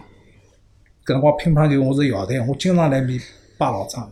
[1.05, 3.19] 搿辰光乒乓球我是校队，我经常来面
[3.57, 4.09] 摆老张。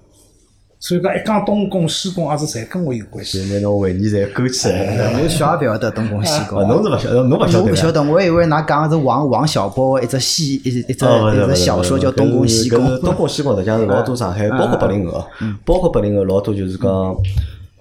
[0.78, 3.44] 所以讲一讲东宫西宫，也是侪跟我有关系。
[3.52, 5.20] 拿侬回忆侪勾起来了。
[5.20, 6.62] 我小也勿晓得东宫西宫。
[6.68, 7.64] 侬是勿晓得，侬勿晓得。
[7.64, 12.80] 我勿晓得，我以为㑚讲是王王小波一只戏，一一只一只小说叫《东宫西宫》。
[13.02, 15.26] 东宫西宫实际上是老多上海，包括八零后，
[15.66, 17.18] 包括八零后老多就是讲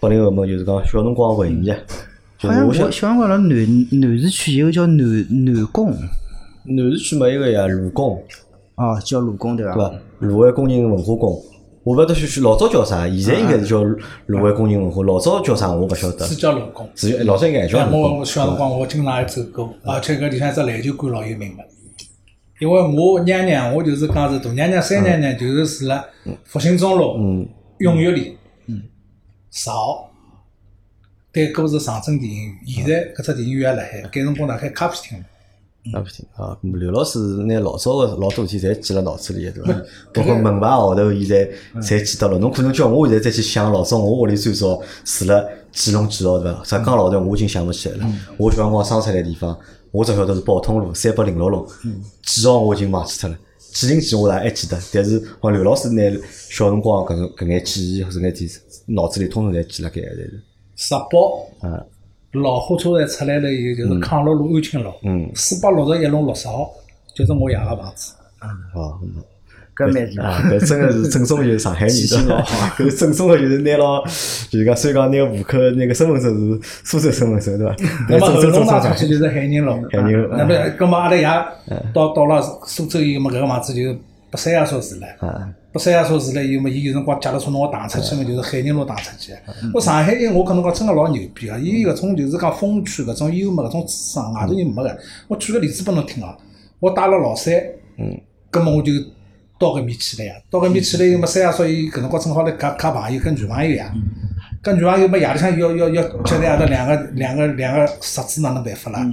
[0.00, 1.70] 八零后们就是讲小辰光回忆。
[2.46, 5.90] 好像我小辰光辣南南市区有个叫南南宫，
[6.64, 8.22] 南市区没有个呀，鲁宫。
[8.76, 9.74] 哦，叫鲁宫对伐？
[9.74, 9.94] 对伐？
[10.18, 11.40] 鲁汇工人文化宫，
[11.84, 13.84] 我勿晓得区区老早叫啥，现在应该是叫
[14.26, 16.26] 鲁汇工人文化，老早叫啥我勿晓得。
[16.26, 16.88] 是叫鲁宫。
[16.94, 18.18] 是老早应该叫鲁宫。
[18.18, 21.62] 我小辰光我经常也走过，而且搿里向只篮球馆老有名个，
[22.60, 26.04] 因为我娘娘，我就是讲是大娘娘、三娘娘，就是住辣
[26.44, 27.46] 复兴中路
[27.78, 28.36] 永悦里，
[29.50, 30.10] 少。
[31.34, 35.18] 对，搿是长征电影院，现在搿只电影院也辣海，搿辰光呢开咖啡厅。
[35.92, 39.82] 咖啡厅啊，刘老师拿老早个老多事体侪记辣脑子里，对伐？
[40.14, 41.50] 包括门牌号头，现在
[41.82, 42.38] 侪记得了。
[42.38, 46.64] 侬可能叫我现在再去想老早我屋里最早住了几弄几号，对伐？
[46.64, 48.06] 实讲老头我已经想勿起来了。
[48.38, 49.58] 我小辰光生出来地方，
[49.90, 51.66] 我只晓得是宝通路三百零六弄，
[52.22, 53.36] 几号我已经忘记脱了。
[53.58, 56.02] 几零几我也还记得，但是像刘老师拿
[56.48, 58.48] 小辰光搿搿眼记忆或者眼点
[58.86, 60.42] 脑子里通通侪记辣盖，侪是。
[60.76, 61.46] 石宝，
[62.32, 65.30] 老火车站出来了以后，就是康乐路、安庆路，嗯。
[65.34, 66.70] 四百六十一弄六十号，
[67.14, 68.14] 就是我爷个房子。
[68.42, 69.00] 嗯，好。
[69.76, 71.96] 搿蛮厉害，搿真个是正宗就是上海人，
[72.78, 74.04] 搿正宗个就是拿牢，
[74.48, 77.76] 就是讲虽然讲拿户口那个身份证是苏州身份证对伐？
[78.08, 80.28] 那么后弄上出去就是海宁路，海宁路。
[80.30, 81.24] 那么，搿么阿拉爷
[81.92, 83.92] 到到了苏州以后，么搿个房子就
[84.34, 85.54] 不三亚所住了。
[85.70, 89.32] 不三亚所住了以后么，伊有辰光借了车侬打出去嘛，就是海宁路打出去。
[89.72, 94.98] 我上海人，我可能讲真个老牛逼个，伊搿种就是讲风趣搿种幽默搿种智商，外头人没个。
[95.28, 96.36] 我举个例子拨侬听哦，
[96.80, 97.54] 我带了老三，
[97.98, 98.20] 嗯，
[98.50, 98.92] 搿么我就。
[99.56, 103.94] 到搿面去了呀，到搿面去了，因为三亚说伊搿辰光正好来夹夹朋友，跟女朋友呀，
[104.60, 109.06] 跟女朋友么夜里向要要要接待阿拉两个两个两个侄子哪能办法啦？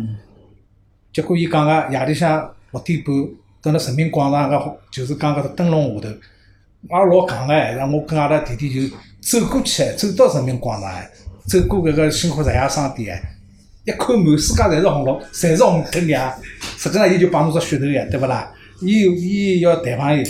[1.14, 3.16] 结果伊讲个夜里向六点半，
[3.62, 10.91] 蹲辣人民广场个，就是讲搿个灯笼下头，也老戆个，让我跟阿拉弟弟就走过去，走到人民广场，
[11.45, 13.21] 走过搿个新华日亚商店，
[13.86, 16.36] 一看满世界侪是红绿，侪是红灯呀，
[16.78, 18.52] 实际上伊就帮侬只噱头呀，对勿啦？
[18.82, 20.24] 伊伊要谈朋友，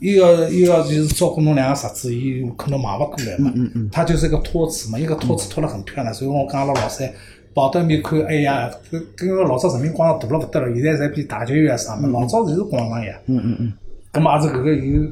[0.00, 3.52] 伊要伊要就是照顾侬两个侄子，伊可能忙勿过来嘛。
[3.54, 6.12] 嗯嗯他就是一个托词嘛，一个托词托了很漂亮。
[6.12, 7.08] 所以我讲阿拉老三
[7.54, 12.08] 跑到面看，哎呀，跟跟个老早人民广场大了勿得了，现在侪变大剧院啥么？
[12.08, 13.14] 老早就是广场呀。
[13.26, 13.72] 嗯嗯嗯。
[14.12, 15.02] 咁么也是搿个有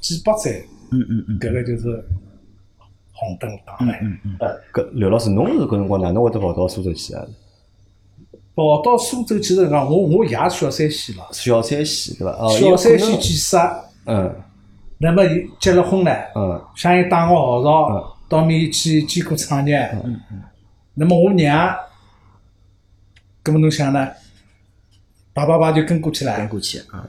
[0.00, 0.60] 几百载。
[0.90, 1.38] 嗯嗯嗯。
[1.38, 2.04] 搿个就是
[3.12, 4.00] 红灯打来。
[4.02, 4.36] 嗯嗯。
[4.40, 7.24] 呃，搿刘老师，侬是搿辰光哪能会得跑到苏州去啊？
[8.54, 11.28] 跑到苏州，其实讲我我爷小三喜了。
[11.30, 12.48] 小三喜对伐？
[12.48, 13.60] 小三喜几岁？
[14.06, 14.34] 嗯。
[14.98, 16.12] 那么伊结了婚了。
[16.34, 16.60] 嗯。
[16.74, 19.76] 想伊打个号召到面去兼顾创业。
[20.04, 20.42] 嗯嗯。
[20.98, 21.74] 那么我娘，
[23.44, 24.08] 搿么侬想呢？
[25.32, 26.36] 爸爸爸就跟过去了。
[26.36, 27.06] 跟过去啊。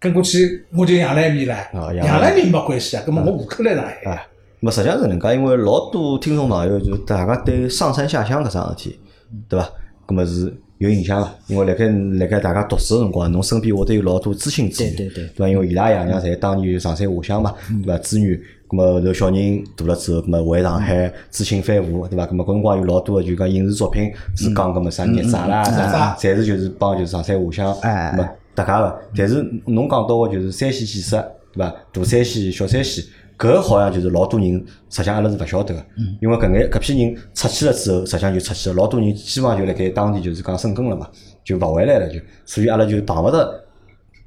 [0.00, 1.54] 跟过去，我就养了一面了。
[1.80, 3.04] 啊，养了一面没关系啊。
[3.06, 3.92] 搿么我户口来上海。
[4.10, 4.22] 啊。
[4.60, 9.00] 么实际上是搿能介，因为老多听众朋友就大家对上山下乡搿桩事体，
[9.48, 9.70] 对伐？
[10.08, 10.52] 搿么是。
[10.78, 17.54] 有影响个，因为辣盖辣盖大家读书个辰光，侬身边会得有老多知心子女，对对对，因为伊拉爷娘侪当年上山下乡嘛，
[17.84, 17.98] 对伐？
[17.98, 22.26] 子女，咁么后头小人大了之后，咁么回上海知青翻户，对伐？
[22.26, 29.00] 咁么搿辰光有老多个就讲影视作品是讲搿么啥孽债啦，啥，侪是就是帮就是上山下乡，咁么搭界个。
[29.14, 31.20] 但是侬讲到个就是山西建设，
[31.52, 31.74] 对伐？
[31.92, 33.04] 大山西、小山西。
[33.38, 34.52] 搿好像就是老多人，
[34.88, 35.84] 实际上阿拉是勿晓得个，
[36.20, 41.08] 因为搿眼搿批人出去了之后，实际上就出去了，老多人基本上就辣盖当地就是讲生根了嘛，
[41.42, 43.64] 就勿回来了就，所以阿拉就碰勿着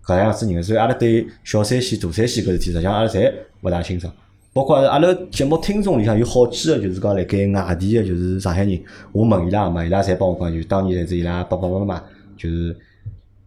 [0.05, 3.31] 搿样子人，所以阿拉对小山西、大山西搿事体，实际上阿拉侪
[3.61, 4.11] 勿大清爽。
[4.55, 12.01] 包括阿拉节目听众里向有好几个，就是讲辣盖外地个，就是上海人，我问伊拉嘛，伊拉侪帮我讲，就当年侪是伊拉爸爸妈妈
[12.37, 12.73] 就是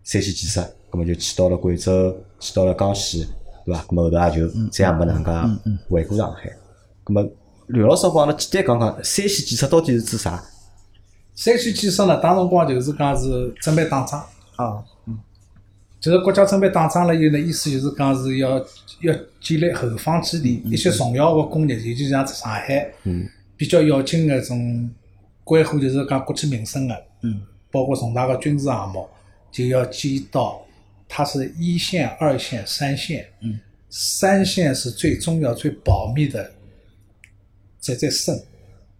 [0.04, 3.26] 山西建设，葛末就去到了贵州，去到了江西。
[3.64, 3.82] 对伐？
[3.84, 5.30] 咁么后头也就再也没能介
[5.88, 6.52] 回过上海。
[7.06, 7.26] 咁么
[7.68, 10.44] 刘老师帮阿拉简单讲讲山西建设到底是指啥？
[11.34, 14.20] 山西建设呢，当辰光就是讲是准备打仗
[14.56, 15.18] 啊，嗯，
[16.00, 18.58] 就是国家准备打仗了以后呢，意思就是讲是要
[19.00, 24.90] 要建立后方基地，一些重要的工业，尤其像上海，嗯，比较要紧个种
[25.44, 29.08] 关乎就是讲国计民生的，嗯，包括重大的军事项目，
[29.50, 30.62] 就要建到。
[31.10, 33.58] 它是一线、二线、三线，嗯，
[33.88, 36.50] 三线是最重要、最保密的，
[37.80, 38.38] 在在省，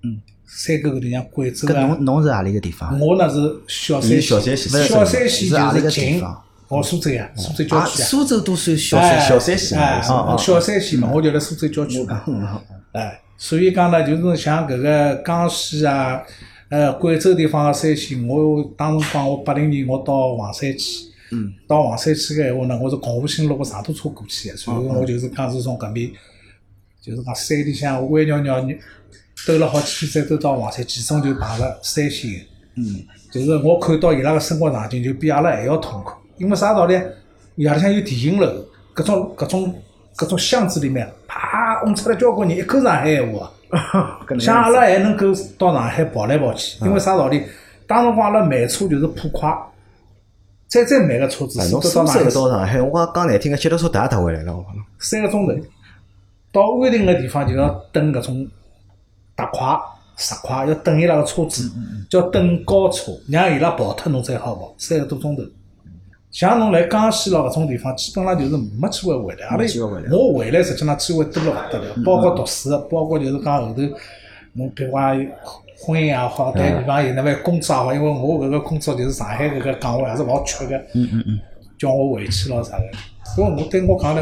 [0.03, 1.87] 嗯，山沟搿里向贵州啊。
[1.87, 2.99] 侬侬是哪里个地方？
[2.99, 6.23] 我呢是小山西，小山西，小山西就是近，
[6.69, 8.05] 哦，苏州呀，苏州郊区啊。
[8.07, 12.23] 苏州都算小山小山西嘛，小山西嘛，我就辣苏州郊区嘛。
[12.93, 16.23] 哎，所以讲呢，就是像搿个江西啊，
[16.69, 21.09] 呃，贵州地方个山西，我当时讲我八零年我到黄山去。
[21.31, 26.11] 嗯，到黄山去个闲话呢，我是公务新路个长途车过去个，所以我就是讲是从搿边，
[27.03, 28.67] 就是讲山里向弯绕绕
[29.47, 32.31] 兜了好几圈，再兜到黄山，其中就碰着三线。
[32.77, 36.95] 嗯，就是我看到伊拉个生活场景就比阿拉还要痛苦，因为啥道理？
[37.57, 38.47] 夜里向有电信楼，
[38.95, 39.75] 搿种搿种
[40.17, 43.51] 搿种巷子里面，啪，轰出来交关人，一口上海闲话，
[44.39, 45.27] 像阿拉还能够
[45.59, 47.43] 到上海跑来跑去，因为啥道理？
[47.87, 49.53] 当辰光阿拉慢车就是普快。
[50.69, 54.75] 再再买个车子，侬收收到上海，我讲讲难听个，脚踏车踏也踏回来了，我讲。
[54.99, 55.53] 三个钟头，
[56.53, 58.47] 到安定个地方就要等搿种
[59.35, 59.77] 特快、
[60.17, 61.73] 十快，要等伊拉个车子，
[62.11, 65.43] 叫等高车，让伊拉跑脱侬才好跑，三个多钟头。
[66.31, 69.47] 像侬来江西咯搿种地方，基本上就是没机会回来。
[69.47, 69.65] 阿拉
[70.11, 73.83] 我回来实际上机会多了勿得了，包括读书，包括就是讲后头
[74.53, 75.27] 侬比如讲。
[75.81, 81.41] 婚姻也好，对女朋友那份工作也好，因为我搿个工作就是上海搿个岗位还是老缺个，嗯嗯嗯，
[81.79, 82.85] 叫我回去咯啥个。
[83.25, 84.21] 所以我对我讲了，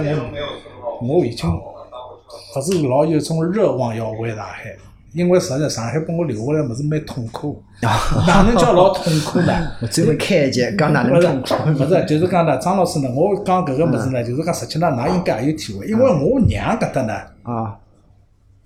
[1.01, 4.77] 我我已经勿是老有种热望要回上海，
[5.13, 9.73] 因为实在上海拨我留下来物事蛮痛苦，哪能叫老痛苦呢？
[9.81, 11.55] 我专门开一节讲哪能痛苦。
[11.71, 17.15] 勿是，就是讲呢，张老师呢，我讲搿个物事呢，就是讲实际上，㑚应该也有体会，因为我娘搿搭呢，
[17.45, 17.79] 啊，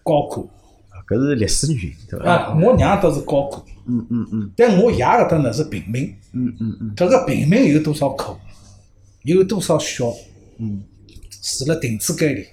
[0.03, 0.45] 高科，
[1.09, 2.33] 搿是历史原因，对伐？
[2.33, 8.35] 啊，我娘倒是高科，嗯嗯嗯，但我爷搿搭呢是平民，嗯嗯嗯，搿个平民有多少苦，
[9.23, 10.07] 有多少小，
[10.59, 10.83] 嗯，
[11.43, 12.47] 住辣亭子间里。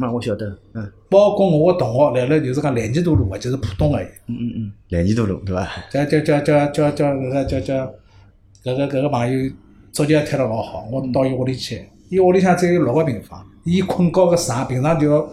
[0.00, 5.68] 那我晓得，嗯，包括我个同学来了，就是讲蓝旗渡路个，就是浦东个，嗯嗯嗯，蓝旗渡路对伐？
[5.90, 7.74] 叫叫叫叫叫叫搿个叫叫
[8.64, 9.50] 搿个搿个朋友
[9.92, 15.28] 足球也踢得老好，我到伊屋里去，伊屋里向只有六个平方，伊困觉个床平常就要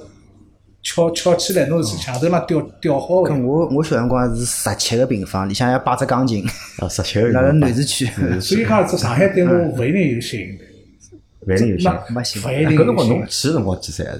[0.81, 3.35] 翘翘起来，侬是墙头浪吊吊好个。
[3.35, 6.43] 我我小辰光是十七个平方，里向要摆只钢琴。
[6.79, 7.29] 啊， 十七个。
[7.29, 8.05] 辣辣南市区，
[8.41, 10.59] 所以讲这上海对我勿一定有吸引力。
[11.47, 12.75] 勿一定有吸引力，没吸引力。
[12.75, 14.15] 搿辰光侬去个辰光几岁啊？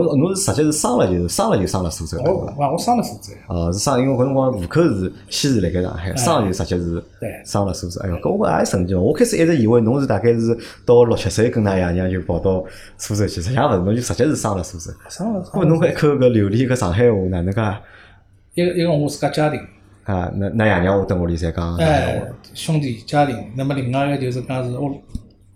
[0.00, 2.26] 侬侬是直接是生了就是生了就生了苏州对
[2.56, 2.72] 伐？
[2.72, 3.34] 我生了苏州。
[3.48, 7.04] 哦，是生，因为搿辰光户口是先是辣盖上海，生了就直接是
[7.44, 8.00] 生了苏州。
[8.00, 9.02] 哎哟，搿我也神奇哦！
[9.02, 12.64] 我开始一直以为侬是大概是到六七岁跟㑚爷娘就跑到
[12.96, 14.90] 苏州去，实际上勿是，侬就直接是生了苏州。
[15.10, 15.42] 生了。
[15.44, 17.60] 咾侬一口搿流利搿上海话哪能介？
[18.54, 19.60] 一个一个我自家家庭。
[20.04, 21.76] 啊，那那爷娘我等屋里侪讲。
[21.76, 22.22] 哎，
[22.54, 24.90] 兄弟家庭，那么另外一个就是讲是屋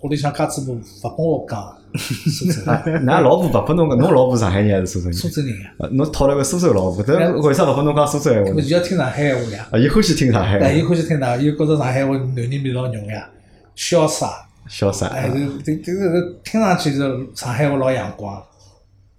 [0.02, 1.76] 屋里向家主部勿帮我讲。
[1.96, 5.14] 苏州啊，㑚老婆勿拨侬个，侬老婆上海人还是苏州人？
[5.14, 5.88] 苏州人啊。
[5.92, 8.60] 侬讨了个苏州老婆，但为啥勿拨侬讲苏州闲话？
[8.60, 9.68] 伊要听上海闲话呀。
[9.70, 10.58] 啊，伊欢喜听上海。
[10.58, 13.28] 哎，伊欢喜听上，伊觉着上海话男人味老浓呀，
[13.76, 14.46] 潇洒。
[14.68, 15.06] 潇洒。
[15.08, 15.30] 哎，
[15.64, 16.98] 这这这个听上去是
[17.34, 18.42] 上海话老阳光。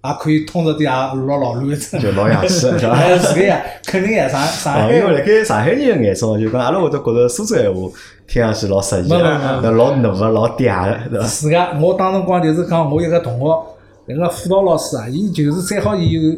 [0.08, 2.98] 也可以通着点啊，老老卵子，就老洋气，是吧？
[3.20, 4.91] 是个呀，肯定呀，上上海。
[4.93, 7.80] 因为辣盖上海人个眼中，就讲阿拉会得觉着苏州闲话
[8.28, 11.28] 听上去老适意，那老怒个，老嗲个，对伐？
[11.28, 13.63] 是个，我当辰光就是讲，我一个同学，
[14.06, 16.38] 那个辅导老师啊，伊就是最好伊有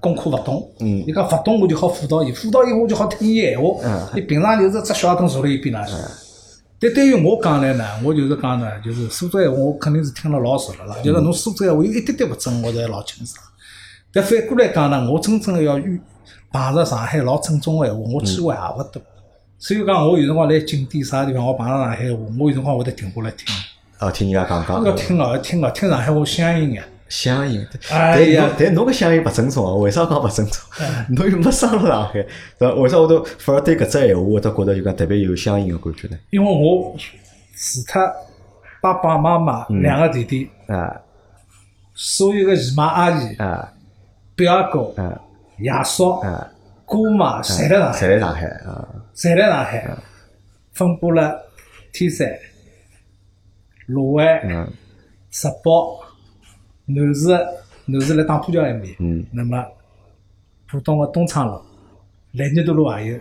[0.00, 5.96] 功课勿懂，嗯，伊讲勿懂我就好辅导伊，辅导伊我就好听伊闲话，嗯，伊平常就是只小凳坐辣伊边浪向。
[6.82, 10.96] 但对于我讲来呢，我就是讲呢，就是苏州闲话，我肯定是听了老熟了啦。
[11.00, 13.40] 就是侬苏州闲话有一点点勿准，我侪老清爽。
[14.12, 16.00] 但反过来讲呢，我真正要遇
[16.50, 19.00] 碰着上海老正宗个闲话，我机会也勿多。
[19.58, 23.46] 所以讲，我有辰光来景点啥地方，我碰着上海话，我有辰光会得停下来听。
[24.00, 24.84] 哦，听人家讲讲。
[24.84, 26.82] 要听哦，要听哦，听上海话乡音个。
[27.12, 30.62] 乡音，但侬但侬个乡音勿正宗哦，为啥讲勿正宗？
[31.10, 32.26] 侬又没生辣上海，
[32.58, 32.74] 对伐？
[32.76, 36.18] 为啥我都反而对搿只闲话，我都觉得就讲特别有乡音个感觉呢？
[36.30, 38.02] 因为我除脱
[38.80, 41.02] 爸爸妈妈两个弟弟啊，
[41.94, 43.70] 所有个姨妈阿姨啊，
[44.34, 45.20] 表阿哥啊，
[45.58, 46.48] 爷叔啊，
[46.86, 49.96] 姑妈，侪辣上海，侪辣上海啊，侪辣上海，
[50.72, 51.42] 分布了
[51.92, 52.26] 天山、
[53.84, 54.40] 卢湾、
[55.30, 56.01] 石宝。
[56.86, 57.28] 南市，
[57.86, 59.64] 南市辣打浦桥埃面，嗯，那么
[60.68, 61.60] 浦东个东昌路、
[62.32, 63.18] 蓝旗渡路也有，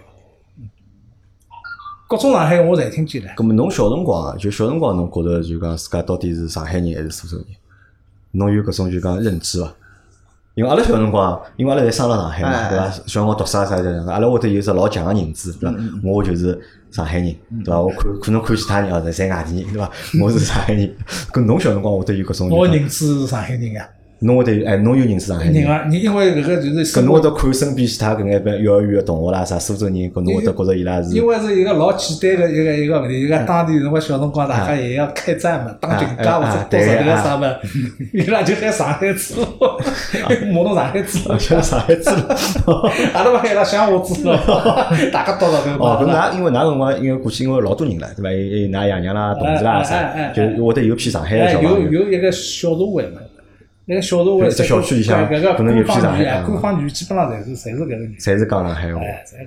[2.07, 3.31] 各种上海我侪听见了。
[3.35, 7.45] 咁么侬小辰光啊，就小辰光侬觉着就讲自家到底是上海人还是苏州人？
[8.31, 9.73] 侬有搿种就讲认知伐？
[10.53, 12.89] 因为阿拉小辰光，因为阿拉侪生辣上海嘛，对伐？
[12.89, 15.75] 小辰光读书啊啥的，阿拉会得有只老强个认知，对伐？
[16.03, 16.59] 我就是
[16.91, 17.33] 上海人，
[17.63, 17.79] 对伐？
[17.79, 19.89] 我看可能看其他人哦，侪外地人，对伐？
[20.21, 20.93] 我是上海人，
[21.31, 22.49] 跟侬小辰光会得有搿种。
[22.49, 23.87] 我认知是上海人呀。
[24.23, 25.85] 侬会得哎，侬又认识上海人啊？
[25.89, 31.15] 你因为搿个就是，搿侬会得看身边其他搿眼班幼儿园个同学啦，啥苏州人，搿侬会得觉着伊拉是。
[31.15, 37.51] 因为是一个老简单个一个一个问题，就讲当地辰光小辰光大家也要开战嘛，打群架或者多少个啥嘛，
[38.13, 39.41] 伊拉就喊上海猪，
[40.53, 42.11] 骂侬上海子，叫上海猪，
[43.13, 44.37] 阿拉勿喊伊拉乡下猪咯，
[45.11, 45.83] 大家多少都。
[45.83, 48.31] 哦，搿㑚因为㑚辰光因为过去因为老多人了，对伐？
[48.31, 51.79] 有有㑚爷娘啦、同事啦啥，就会得有批上海个小朋友。
[51.79, 53.19] 有有一个小社会嘛。
[53.85, 59.01] 那个小社会，在小区里向，可能有批上海，官方语基本上侪是侪是搿个人，侪是讲上海话。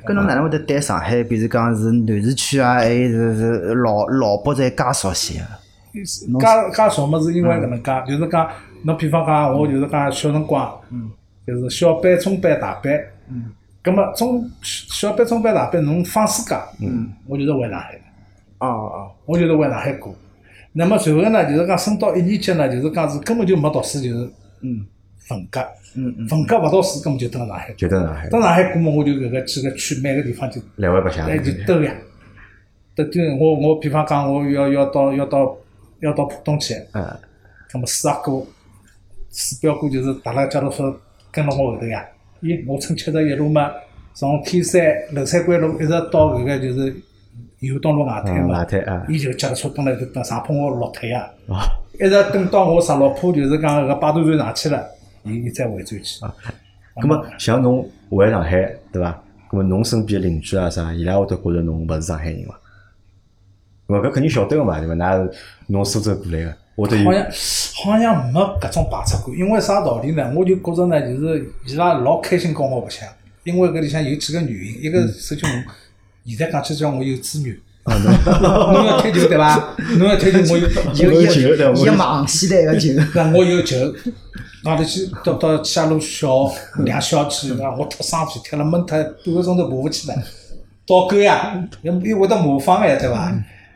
[0.04, 5.46] 搿侬哪能会得对上海，比如讲是南市区啊，还是是老老北在介熟悉啊？
[5.94, 8.48] 介介熟么是因为搿能介，就是讲，
[8.82, 11.10] 侬比方讲，我就是讲小辰光，嗯，
[11.46, 12.92] 就是小班、中班、大班，
[13.30, 17.94] 嗯，葛末中小班、中班、大班，侬放暑假，嗯，我就是回上海，
[18.58, 20.12] 哦哦，我就是回上海过。
[20.76, 24.28] 那么随后呢，就是讲升到一年级呢，就是讲是根本就没读书，就是
[24.60, 24.84] 嗯，
[25.20, 25.60] 分隔，
[25.94, 31.94] 嗯嗯，分隔勿读书，根本就蹲上海，就蹲上海，蹲上海过么，我就搿个几个区每个地方就来回白相，哎就兜呀，
[32.96, 35.56] 兜就我我比方讲我要要到要到
[36.00, 37.06] 要到浦东去，嗯，
[37.72, 38.44] 那么四阿哥、
[39.30, 40.92] 四表哥就是踏了脚踏车
[41.30, 42.04] 跟了我后头呀，
[42.42, 43.70] 咦我乘七十一路嘛，
[44.12, 46.92] 从天山娄山关路一直到搿个就是。
[47.66, 48.66] 有东路外滩嘛，
[49.08, 51.28] 伊就脚踏车蹲辣就等上坡我落腿啊，
[51.94, 54.84] 一直等到我十六坡，就是讲搿摆渡船上去了，
[55.24, 56.24] 伊伊再回转去。
[56.96, 59.22] 咁么像侬回上海，对伐？
[59.50, 62.58] 咾么侬身边邻居啊啥，伊拉会得觉着侬勿是上海人伐？
[63.88, 64.94] 咾搿肯定晓得个嘛，对伐？
[64.94, 65.32] 㑚
[65.66, 70.32] 侬苏州过来个，我得好像好像没搿种排斥感，因为啥道理呢？
[70.34, 73.08] 我就觉着呢，就是伊拉老开心跟我白相，
[73.44, 75.54] 因为搿里向有几个原因，一个首先我
[76.24, 77.56] 现在讲起叫我有资源。
[77.86, 79.74] 侬要踢球对伐？
[79.98, 80.66] 侬要踢球，我有
[81.12, 82.88] 有有一忙起来个球。
[83.14, 83.76] 那我有球，
[84.64, 86.50] 外头去到到下路小
[86.84, 90.16] 两小去，那我踢上去踢了闷脱半个钟头爬勿起来，
[90.86, 93.30] 倒够呀，又又会得模仿个对伐？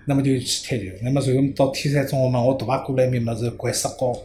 [0.06, 4.16] 那么就去踢球，那么随后到天山中学嘛，我大伯过来面嘛是掼石膏。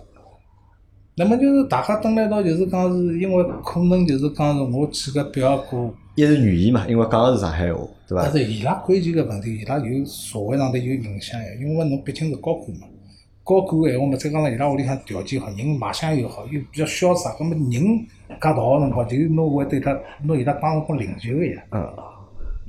[1.15, 5.93] 那么就是大家蹲辣一道，就是讲是因为可能就是讲是我几个表哥。
[6.15, 7.81] 一是语言嘛，因为讲个是上海话，
[8.13, 8.23] 对伐？
[8.23, 11.47] 但是伊拉关键个问题，伊拉有社会上头有影响呀。
[11.59, 12.87] 因为侬毕竟是高官嘛，
[13.43, 21.63] 高官个闲话嘛，再加上伊拉屋里向条件好，人卖相又好，又比较潇洒，葛末人介大个辰光，就是侬会对他，侬伊拉当成领袖个呀。
[21.71, 21.81] 嗯。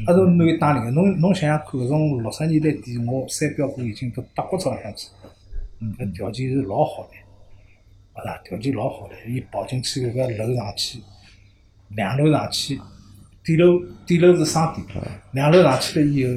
[0.07, 5.09] 啊，侬侬又当领袖，侬侬想想看，搿种六十年代底，我三表哥已经到德国招上去，
[5.79, 7.11] 嗯，搿条件是老好的，
[8.13, 10.99] 啊啦，条件老好的，伊跑进去搿个楼上去，
[11.91, 12.81] 两楼上去。
[13.45, 14.87] 底楼底楼是商店，
[15.33, 16.33] 两楼上去了以后，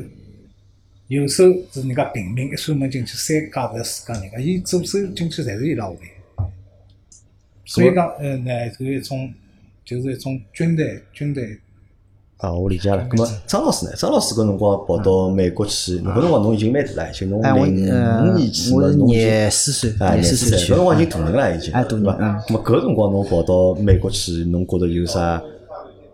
[1.07, 5.99] 右手是人家平民，一扇门进去，三家勿是自家人家，伊左手进去侪是伊拉屋里。
[7.65, 9.33] 所以讲，呃，呢是一种，
[9.85, 11.57] 就是一种军队，军队。
[12.37, 13.07] 啊，我理解了。
[13.11, 13.93] 那么张老师呢？
[13.95, 22.15] 张老师搿辰光跑到美国去，搿辰光侬已经蛮大了，就侬零五年去嘛，侬廿四岁，廿四岁，搿辰光已经大人了，已经，对伐？
[22.49, 25.41] 那么搿辰光侬跑到美国去，侬觉着有啥？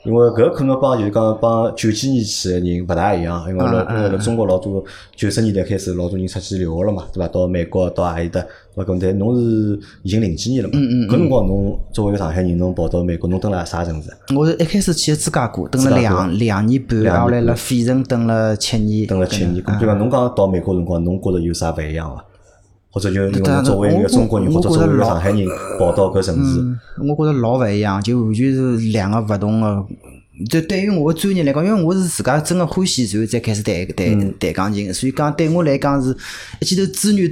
[0.05, 4.83] 因为搿可能帮就是讲帮九几年去个人勿大一样，因为老辣中国老多
[5.15, 7.27] 九十年代开始老多人出去留学了嘛，对伐？
[7.29, 8.41] 到美国到阿里搭，
[8.75, 8.97] 对伐？
[8.99, 10.77] 但侬是已经零几年了嘛？
[10.77, 14.09] 搿辰光侬作为一个上海人，侬跑到美国，侬蹲辣啥城市？
[14.35, 19.07] 我是一开始去芝加哥，蹲了两两年半，后来辣费城蹲了七年。
[19.07, 19.93] 蹲了七年，对伐？
[19.93, 22.25] 侬讲到美国辰光，侬觉着有啥勿一样伐？
[22.93, 25.47] 或者就因为作为一个中国人，或者作为一个上海人，
[25.79, 26.63] 跑到搿城市，
[26.99, 29.83] 我觉着老勿一样，就完全是两个勿同个。
[30.49, 36.15] 就，对于我专业来讲，因为我是自家真个欢喜，然后再开始弹弹弹钢琴，所以讲对我来讲是
[36.59, 37.31] 一记头资源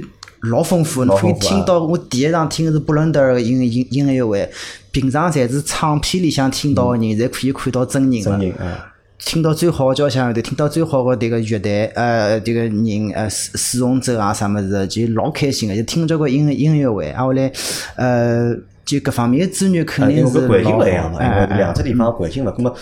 [0.50, 1.04] 老丰富。
[1.04, 4.50] 侬可以听到我第一场听的是布伦德尔音音音乐会，
[4.90, 8.91] 平常侪是唱片里向听到个人，侪可以看到真人了。
[9.24, 17.50] 听到最好个交响乐队，听到最好个迭个乐队，呃，迭个人，呃，使使用者啊，啥物事，就老开心个，就听这个音音乐会，啊，后来，
[17.96, 18.54] 呃，
[18.84, 20.48] 就各方面个资源肯定是老。
[20.48, 22.74] 环境勿一样嘛，因为两只地方环境勿，那么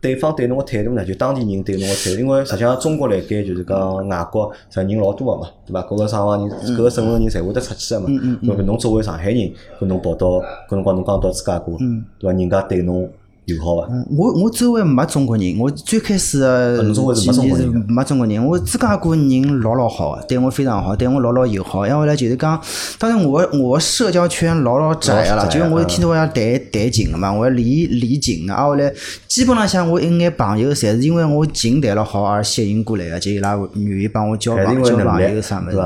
[0.00, 5.82] 对方对侬个态度呢，就当地人对侬个态度，因为实际上中国辣盖就是讲外国实人老多个嘛，对伐？
[5.82, 8.06] 各个省份人，各个省份人侪会得出去个嘛。
[8.42, 10.26] 那么侬作为上海人，搿侬跑到
[10.68, 11.72] 搿辰光侬刚到芝加哥，
[12.18, 12.38] 对伐？
[12.38, 13.10] 人家对侬。
[13.54, 13.88] 友好伐？
[14.16, 18.44] 我我周围没中国人，我最开始个几年是没中国人。
[18.44, 21.84] 我芝加哥人老老好，对我非常好，对我老老友好。
[21.84, 22.60] 然后来就是讲，
[22.98, 28.54] 当然我我社交圈老老窄个啦，就是我天天我要弹弹琴个嘛，我要练练琴个。
[28.54, 28.92] 啊，后来
[29.28, 35.76] 基本浪向我一眼朋友，侪是因为我琴弹了好而吸引过来个，就伊拉愿意帮我交朋交朋友啥物事。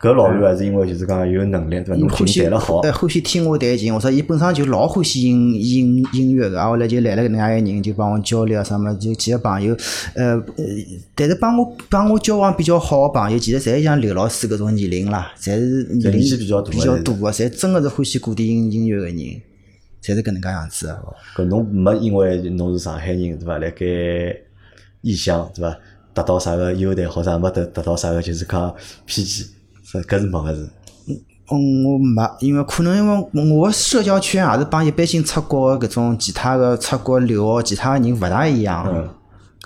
[0.00, 1.94] 搿老远还是因为就是讲有能力，对伐？
[1.96, 3.92] 侬欢喜弹了好，欢喜听我弹琴。
[3.94, 9.74] 我说伊本身就老欢喜音音音乐个，后来就来了搿能介个人，就帮我交流啊，啥么就几个朋友。
[10.14, 10.64] 呃呃，
[11.14, 21.42] 但是帮我帮我交往比较好个朋友，其实侪像刘老师搿种年龄啦，侪是年龄比较大比较大个，侪真个是欢喜古典音音乐个人，侪是搿能介样子个。
[21.42, 23.58] 搿侬没因为侬是上海人，对伐？
[23.58, 23.86] 辣盖
[25.00, 25.76] 异乡，对伐？
[26.14, 28.74] 得到啥个优待，或者没得得到啥个就是讲
[29.06, 29.46] 偏见。
[29.92, 30.68] 搿是没个是。
[31.48, 39.08] 嗯，我没，因为可能因为我社交圈也是帮一般性出国搿种其他个出国留学其他个人勿大一样。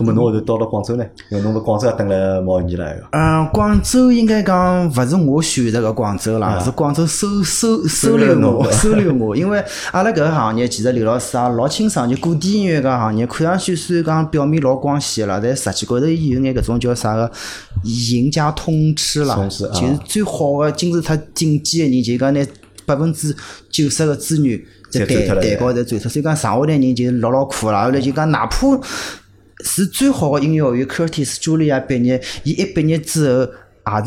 [0.00, 1.04] 咁么侬后头到了广州呢？
[1.30, 2.86] 因为侬辣广州也等了毛年了。
[3.12, 9.36] 嗯，广州应该讲勿是我选择个广州啦，是广州收收收留我， 收留我。
[9.36, 17.30] 因为阿拉搿个行业其实刘老师也老清爽，就古典音乐搿行业，看上去虽然讲表面老光鲜啦，但实际高头有眼搿种叫啥个
[17.84, 22.40] 赢家通吃啦，就是最好个金字塔顶尖个人，就讲拿
[22.86, 23.36] 百分之
[23.70, 26.10] 九十个资源在蛋蛋糕头赚脱。
[26.10, 28.66] 所以讲剩下来人就老老苦啦，后来就讲哪怕。
[29.64, 33.52] 是最好的音乐学院，Curtis Julia 毕业，伊一毕业之后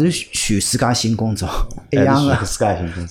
[0.04, 1.50] 也是全世界新工作，
[1.92, 2.38] 一样的。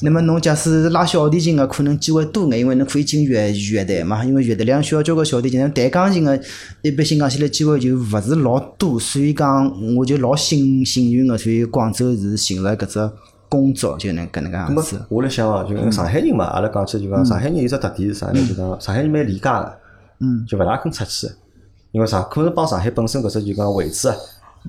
[0.00, 5.60] 那么侬假使拉小提琴的，可能机会多眼，因为侬可以进乐乐队嘛，因为乐队里需要交关小提琴。
[5.72, 6.40] 弹钢琴的，
[6.82, 13.10] 一般性讲起来机会就勿是老多，所以讲我就老幸幸运的，所以广州是寻了搿只
[13.48, 15.04] 工作，就能搿能介样子。
[15.08, 18.40] 我来想哦，就上海人嘛，阿拉讲起就讲上海人有只特点是啥呢？
[18.48, 19.78] 就讲上海人蛮理解的。
[20.46, 21.26] 就勿大肯出去，
[21.92, 24.16] 因为上可能帮上海本身搿只就讲位置啊，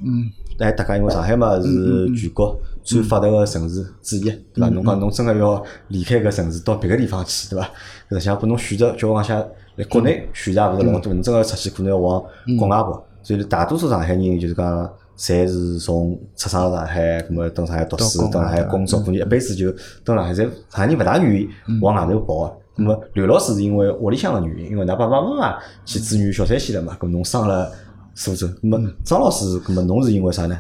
[0.04, 4.70] 嗯，哎，大家因为上海嘛是全国最发达个城市之一，对伐？
[4.70, 7.68] 侬讲侬真个要离开搿城市到别个地方去，对伐？
[8.10, 9.46] 实际上拨侬选择，叫我讲下，
[9.78, 12.24] 辣国内选择也勿是老多，侬真个出去可能要往
[12.60, 14.90] 国外跑，所以大多数上海人就是讲。
[15.16, 19.72] 侪是从出生上海，咁么到上海读书，到上海工作，可能一辈子就
[20.04, 21.48] 到上海，侪上海人勿大愿意
[21.80, 22.84] 往外头跑个。
[22.84, 25.56] 咁么刘老师是因为屋里向个原因，因为㑚爸爸妈妈
[25.86, 27.70] 去支援小山西了嘛，咁侬生了。
[28.16, 30.56] 苏州，那么张老师，咁么侬是因为啥呢？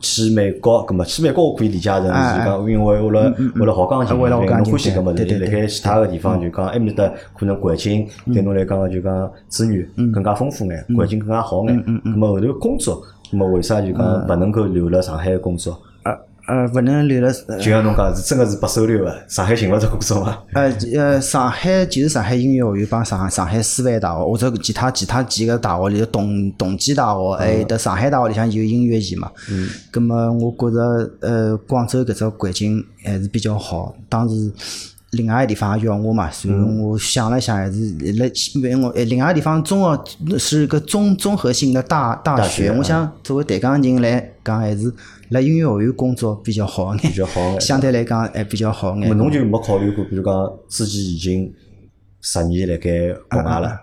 [0.00, 7.06] 是去美国，咁么去美国我可以理解成是讲，因为为了为了学钢琴，为了侬欢喜搿么子，辣盖其他个地方就讲埃面搭
[7.38, 11.78] 可能环境对侬来讲就讲资源更加丰富眼，环境更加好眼。
[11.84, 15.78] 咁么后头工作，咁么为啥就讲勿能够留辣上海工作？
[16.46, 17.32] 呃，勿能留了。
[17.58, 20.38] 就像侬讲，是真个是不收留个，上海寻勿着工作嘛？
[20.52, 29.30] 呃 呃，上海就是上海音乐学院帮上海上海师范大学或者其他其他几个大学里，同同济大学，还有得上海大学里向有音乐系嘛。
[29.50, 29.68] 嗯。
[29.92, 33.94] 咁么，我觉着呃，广州搿只环境还是比较好。
[34.10, 34.52] 当时
[35.12, 44.92] 另外个地方也要我嘛，所以我想了想，还是来因为我另外个地方中学是个综综合性的大大学，我想作为弹钢琴来讲还是。
[45.34, 49.18] 辣音乐学院工作比较好眼，比较好眼， 相对来讲还比较好眼。
[49.18, 50.32] 侬就没考虑过，比如讲
[50.68, 51.52] 自己已经
[52.20, 53.80] 十年辣盖国外了，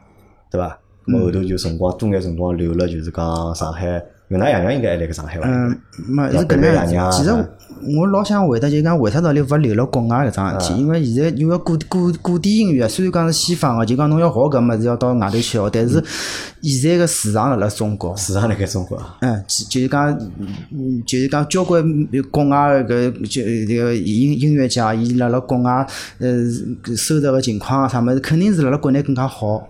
[0.50, 0.80] 对伐？
[1.12, 4.02] 后头就辰光多眼辰光留了，就是讲上海。
[4.32, 5.44] 因为㑚爷娘应该还辣盖上海伐？
[5.46, 5.78] 嗯，
[6.08, 7.12] 没是搿能样。
[7.12, 7.32] 其实
[7.98, 10.80] 我老想回答，就讲为啥道理勿留辣国外搿桩事体？
[10.80, 16.02] 因为现在因为古古古典音乐虽然讲是西方个，就讲侬要学搿物事要到外头去学，但是
[16.62, 18.16] 现在个市场辣辣中国。
[18.16, 18.98] 市场辣盖中国。
[19.20, 20.18] 嗯，就是讲，
[21.06, 21.84] 就是讲交关
[22.32, 25.86] 国外搿就迭个音音乐家，伊辣辣国外
[26.20, 26.46] 呃
[26.96, 29.68] 收入个情况啊啥物事，肯定是辣辣国内更加好。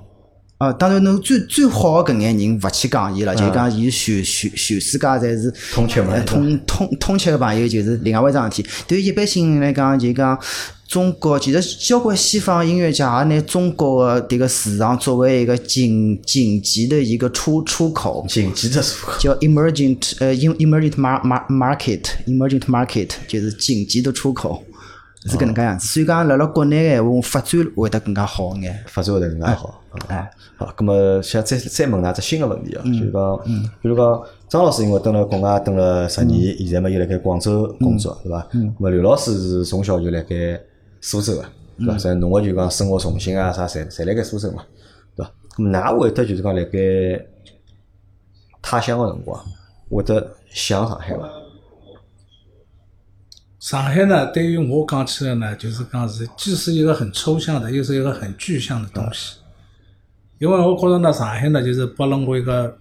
[0.61, 8.69] 啊，当然，侬最最好个搿眼人勿去讲伊了，就讲伊全全全世界侪是通吃嘛，通通通吃个朋友就是另外一桩事体。
[8.87, 10.39] 对于一般性人来讲，就讲
[10.87, 24.63] 中国其实交关西方音乐家也拿中国个迭个市场作为一个紧紧急的一个出出口，紧急的出口叫 emergent 呃 emergent mar mar market emergent market 就是紧急的出口。
[25.25, 29.83] 是搿能介样子，所以讲辣辣国内个闲话，发展会得更加好一眼，发展会得更加好。
[30.07, 33.39] 哎，好，咁么想再再问㑚只新个问题啊，就是讲，
[33.81, 38.47] 比如讲张老师因为蹲辣国外蹲了十年，现在嘛又辣盖广州工作，对伐？
[38.51, 40.59] 咁么刘老师是从小就辣盖
[41.01, 41.45] 苏州个，
[41.77, 41.97] 对伐？
[41.97, 44.63] 所以侬个就讲生活重心啊啥，侪侪辣盖苏州嘛，
[45.15, 45.31] 对伐？
[45.57, 46.79] 咁么㑚会得就是讲辣盖
[48.61, 49.39] 他乡个辰光，
[49.89, 51.29] 会得想上海伐？
[53.61, 59.35] 上海呢，对于我讲起来呢，就是讲是既是一个很抽象的，又是一个很具象的东西。
[60.39, 62.75] 因为我觉着呢，上海呢，就是拨了我一个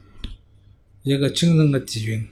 [1.03, 2.27] 一个精神的底蕴。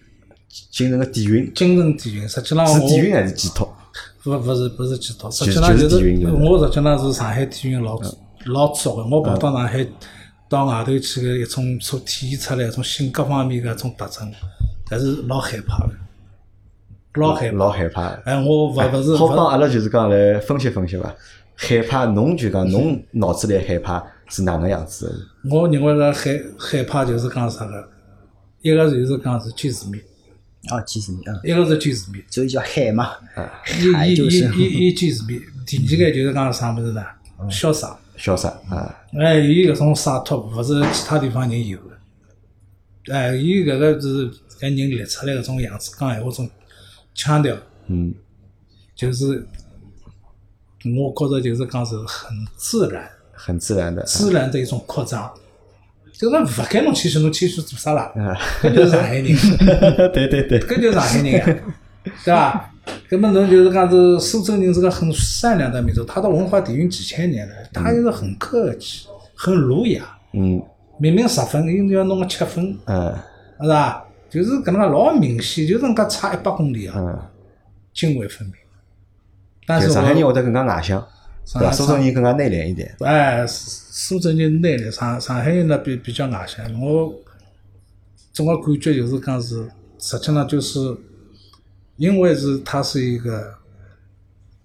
[0.70, 1.52] 精神的底蕴。
[1.54, 3.70] 精神底蕴，实际上是底蕴还是寄托？
[4.22, 5.30] 不，不是，不是寄托。
[5.30, 5.96] 实际上就是，
[6.28, 8.00] 我实际上是上海底蕴老
[8.46, 9.06] 老足的。
[9.08, 9.86] 我跑到上海，
[10.48, 14.32] 到外头去个一种所体现出来一种性格方面的一种特征，
[14.88, 15.92] 还是老害怕的。
[17.18, 21.14] 老害老害怕，哎，我勿勿是好帮阿拉就是讲来分析分析伐？
[21.54, 25.26] 害怕，侬就讲侬脑子里害怕是哪能样子？
[25.50, 27.88] 我认为个害害怕就是讲啥个？
[28.62, 30.00] 一个就是讲是见世面，
[30.68, 33.10] 啊，见世面啊，一个是见世面，所以叫海嘛，
[33.94, 34.44] 海就是。
[34.54, 37.02] 一、一、一见世面，第二个就是讲啥物事呢？
[37.50, 38.94] 潇洒，潇洒啊！
[39.18, 43.14] 哎，伊搿种洒脱，勿是其他地方人有的。
[43.14, 46.48] 哎，伊搿个是搿人立出来搿种样子，讲闲话种。
[47.18, 47.56] 腔调，
[47.88, 48.14] 嗯，
[48.94, 49.44] 就是
[50.96, 55.28] 我觉着就是讲是很自然，很自然的，自然的一种扩张。
[56.12, 58.12] 就是勿该侬谦虚，侬谦虚做啥啦？
[58.62, 59.24] 搿就是上海人。
[60.12, 61.44] 对对对，搿就是上海人呀，
[62.24, 62.70] 对伐？
[63.08, 70.02] 搿么侬就是讲是苏州人是个很善良的民族，他的文化底蕴几千年了，他就是很客气，很儒雅。
[70.32, 70.62] 嗯，
[70.98, 73.14] 明明十分，伊要弄个七分，嗯，
[73.60, 74.04] 是吧？
[74.30, 77.30] 就是搿能介老明显，就是搿差一百公里啊，
[77.94, 78.54] 泾渭分明。
[79.66, 81.06] 但是上海人会得更加外向，
[81.54, 81.70] 对吧？
[81.70, 82.94] 苏州人更加内敛一点。
[83.00, 86.80] 哎，苏州人内敛，上上海人呢比比较外向。
[86.80, 87.14] 我
[88.32, 89.68] 总个感觉就是讲是，
[89.98, 90.96] 实际上就是
[91.96, 93.54] 因为是它是一个，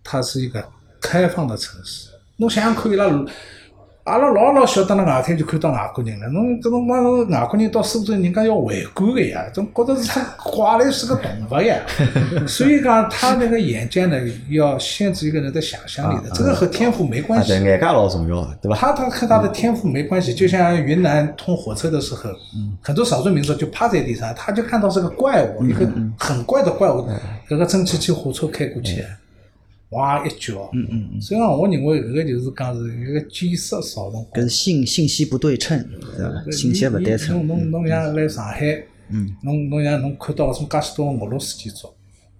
[0.04, 0.64] 它是一个
[1.02, 2.10] 开放的城市。
[2.38, 3.08] 侬想想看，伊拉
[4.04, 11.78] 阿拉老老晓得那外滩就看到外国人了，侬搿种讲外国人到苏州，人家要围观个呀，总觉得是怪来是个动物呀。
[12.46, 17.54] 所以讲他那个眼界呢，要限制一个人的想象力的，这个和天赋没关系。
[17.54, 18.76] 眼界老重要，对吧？
[18.78, 22.30] 他他和他的天赋没关系，就像云南通火车的时候，
[22.82, 25.88] 很多少数民族就趴在地上，他就看到是个怪物，一个
[26.18, 27.08] 很怪的怪物，
[27.48, 29.02] 搿个蒸汽机火车开过去。
[29.94, 35.78] 哇一脚，嗯嗯嗯，所以讲，我认为搿个就是讲是一个见识少辰光，跟信信息不对称？
[36.52, 37.48] 信息勿对称。
[37.48, 41.88] 侬侬侬像来上海，嗯，侬侬像侬看到搿种介许多俄罗斯建筑，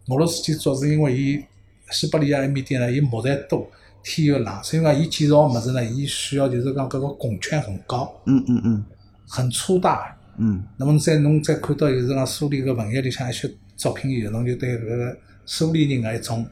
[0.08, 1.44] 俄罗斯建筑是因为伊
[1.92, 3.70] 西伯利亚埃面点呢，伊木材多，
[4.04, 8.86] 天又冷，所以讲伊建造物事呢，伊需要就是讲搿个拱圈很高，嗯嗯嗯，
[9.28, 10.64] 很粗大，嗯。
[10.78, 16.46] 那么再侬再看到就是讲苏联个文学里向一些作品以后，侬就对搿个苏联人个一种。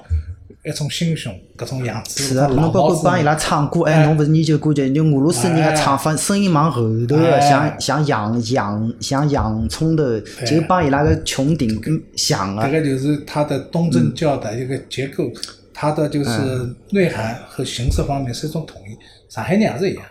[0.63, 2.21] 一种心胸，搿种样子。
[2.21, 10.03] 是啊，侬包括帮伊拉唱歌，哎，侬勿是研究过就就俄罗斯人个唱法，声音往后头个，像像洋洋像洋葱头，
[10.45, 11.81] 就帮伊拉个穹顶
[12.15, 12.61] 像个。
[12.63, 15.31] 这个就是它的东正教的一个结构，
[15.73, 18.95] 它的就是内涵和形式方面是一种统一。
[19.33, 20.03] 上海人也是一样。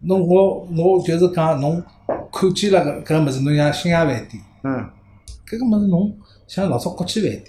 [0.00, 1.82] 侬我我就是讲，侬
[2.30, 4.84] 看见了搿搿物事，侬像新亚饭店，嗯，
[5.48, 6.14] 搿个物事侬
[6.46, 7.44] 像老早国际饭店。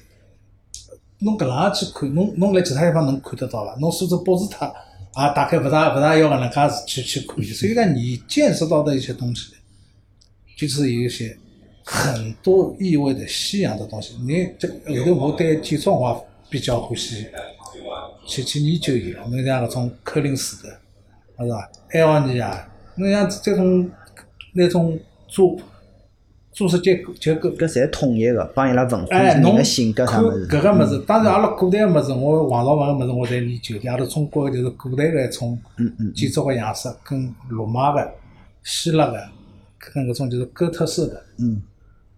[1.24, 3.76] 侬搿能样去看，侬侬来其他地方能看得到伐？
[3.80, 7.44] 侬苏州博士塔也，大概勿大勿大要搿能介去去看。
[7.44, 9.54] 所以讲，你见识到的一些东西，
[10.58, 11.38] 就是有一些
[11.86, 14.16] 很多意味的西洋的东西。
[14.28, 17.28] 你这后头我对建筑我比较欢喜，
[18.28, 19.14] 去去研究伊。
[19.30, 20.70] 侬像搿种柯林斯的，
[21.40, 21.72] 是伐？
[21.92, 23.90] 埃奥尼亚，侬像这种
[24.54, 25.58] 那种做。
[26.54, 30.48] 组织结构结构，搿侪统一个，帮伊拉文化人的性格啥物事。
[30.48, 33.80] 搿个物事，当然阿拉古代个物事，我王朝文个物事，我侪研究。
[33.82, 35.60] 像阿拉中国就是古代个一种
[36.16, 38.12] 建筑个样式，跟罗马个、
[38.62, 39.18] 希腊个，
[39.80, 41.24] 跟搿种就是哥特式的，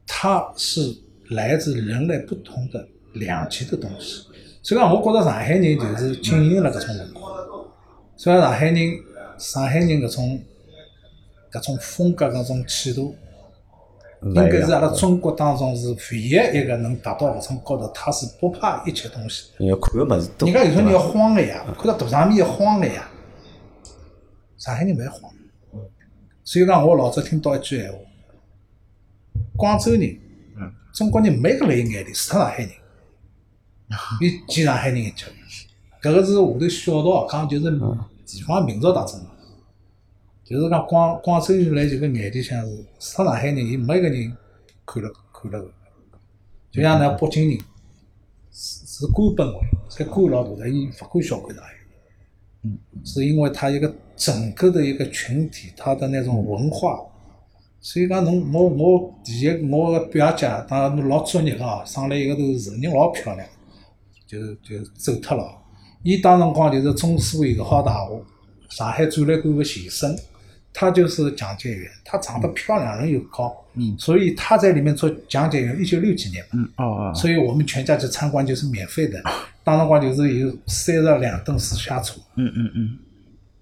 [0.06, 0.82] 它是
[1.30, 4.22] 来自人类不同的两极的东西。
[4.62, 7.32] 所以讲，我觉着上海人就是经营了搿种文化。
[8.18, 9.00] 所以讲，上海人，
[9.38, 10.42] 上海人搿种
[11.54, 13.16] 搿种风格、搿种气度。
[14.26, 19.51] 应该是阿拉中国当中是唯一一个能达到搿种高度，他是不怕一切东西。
[19.59, 20.49] 要看个物事多。
[20.49, 23.07] 人家有时候要慌个呀，看到大场面要慌个呀。
[24.57, 25.32] 上海人勿慌。
[26.43, 27.97] 所以讲，我老早听到一句闲话：
[29.55, 30.17] 广州人，
[30.91, 32.69] 中国人没个雷眼里，除脱上海人，
[34.21, 35.28] 伊见上海人一叫。
[36.01, 37.69] 搿个是下头小道讲，就是
[38.26, 39.21] 地方民族特征。
[40.46, 44.32] 就是讲广广州人来这个眼里向是，除脱上海人，伊没一个人
[44.86, 45.72] 看了看了个。
[46.72, 47.58] 就像那北京人，
[48.52, 51.82] 是是官本位，才官老大的，伊勿管小看上海人。
[52.66, 52.78] 嗯。
[53.04, 57.00] 是因为他一个整个的一个群体，他的那种文化。
[57.82, 63.48] 所以讲，侬我我第一我个表姐，当老作孽个哦，生了一个头人，人老漂亮，
[64.28, 65.58] 就就走脱了。
[66.04, 68.22] 伊当辰光就是中苏一个好大学，
[68.70, 70.16] 上海展览馆个前身。
[70.78, 75.80] 他就是讲解员，他长得漂亮，人又高，嗯，所以他在里面做讲解员。
[75.80, 79.23] 一九六几年，嗯，哦哦，所以我们全家去参观就是免费的，
[79.63, 82.97] 当时光就是有三十两吨私家车，嗯嗯嗯，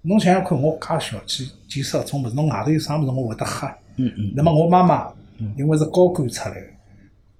[0.02, 5.08] 侬想想看，我介小气见识搿种物事，侬外头有啥物事我会得吓，嗯嗯，那么我妈妈
[5.56, 6.56] 因为是高官出来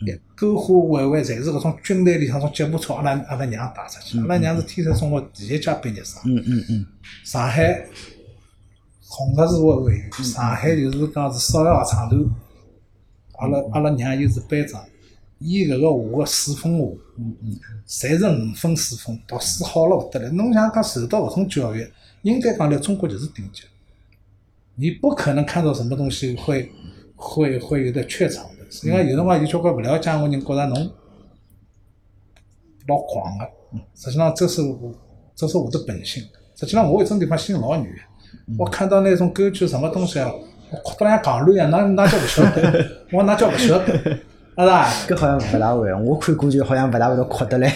[0.06, 6.86] 的，篝火晚晚侪是搿种军队里向种吉普车，阿拉阿拉娘带出去，阿拉娘是天才中学第一届毕业生，嗯嗯嗯，
[7.24, 7.84] 上海。
[9.16, 9.76] 红十字会
[10.10, 12.16] 会上海就是讲是少爷厂头，
[13.38, 14.84] 阿拉阿拉娘又是班长，
[15.38, 16.84] 伊搿个画个四分画，
[17.16, 17.56] 嗯嗯
[17.86, 20.28] 侪是五分四分，读书好了勿得了。
[20.30, 21.88] 侬想讲受到搿种教育，
[22.22, 23.62] 应该讲来中国就是顶级。
[24.74, 26.68] 你不可能看到什么东西会
[27.14, 28.64] 会会有的怯场的。
[28.82, 30.90] 因为有辰光有交关勿了解我人觉着侬
[32.88, 33.44] 老狂个，
[33.94, 34.92] 实际上这是我
[35.36, 36.20] 这是我的本性。
[36.56, 37.86] 实际上我有种地方心老软。
[38.58, 40.30] 我看到那种歌剧什么东西啊，
[40.70, 42.86] 我哭得像戆卵一样，哪哪叫不晓得？
[43.12, 43.94] 我哪叫不晓得？
[44.56, 44.86] 是吧？
[45.08, 47.68] 搿好像勿大会，我看过去好像勿大会得哭得嘞。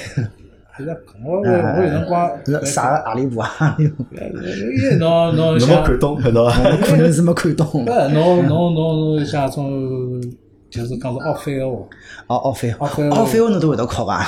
[0.77, 2.31] 是的，我我我有辰光。
[2.65, 3.77] 啥个阿里部啊？
[3.81, 5.69] 因为侬侬像。
[5.69, 6.71] 没看懂，看到伐？
[6.83, 7.67] 可能是没看懂。
[7.67, 10.23] 不，侬侬侬像种，
[10.71, 11.85] 就是讲是奥菲欧。
[12.29, 14.25] 哦，奥菲奥菲奥菲欧侬都会得哭伐？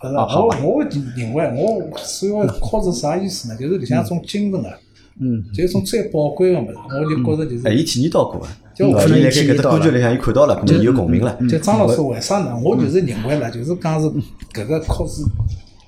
[0.00, 0.84] 不是，我我
[1.14, 3.56] 认为我所谓哭是啥意思呢？
[3.60, 4.72] 就是里向种精神啊。
[5.20, 7.68] 嗯，就一种最宝贵个物事，我就觉着就是。
[7.68, 11.36] 哎，伊体验到过啊，就可能辣盖搿只歌剧里向伊看到了，可能有共鸣了。
[11.48, 12.56] 就张老师为啥呢？
[12.62, 14.06] 我就是认为了，就是讲是
[14.52, 15.22] 搿个靠是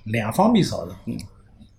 [0.04, 1.16] 两方面造成。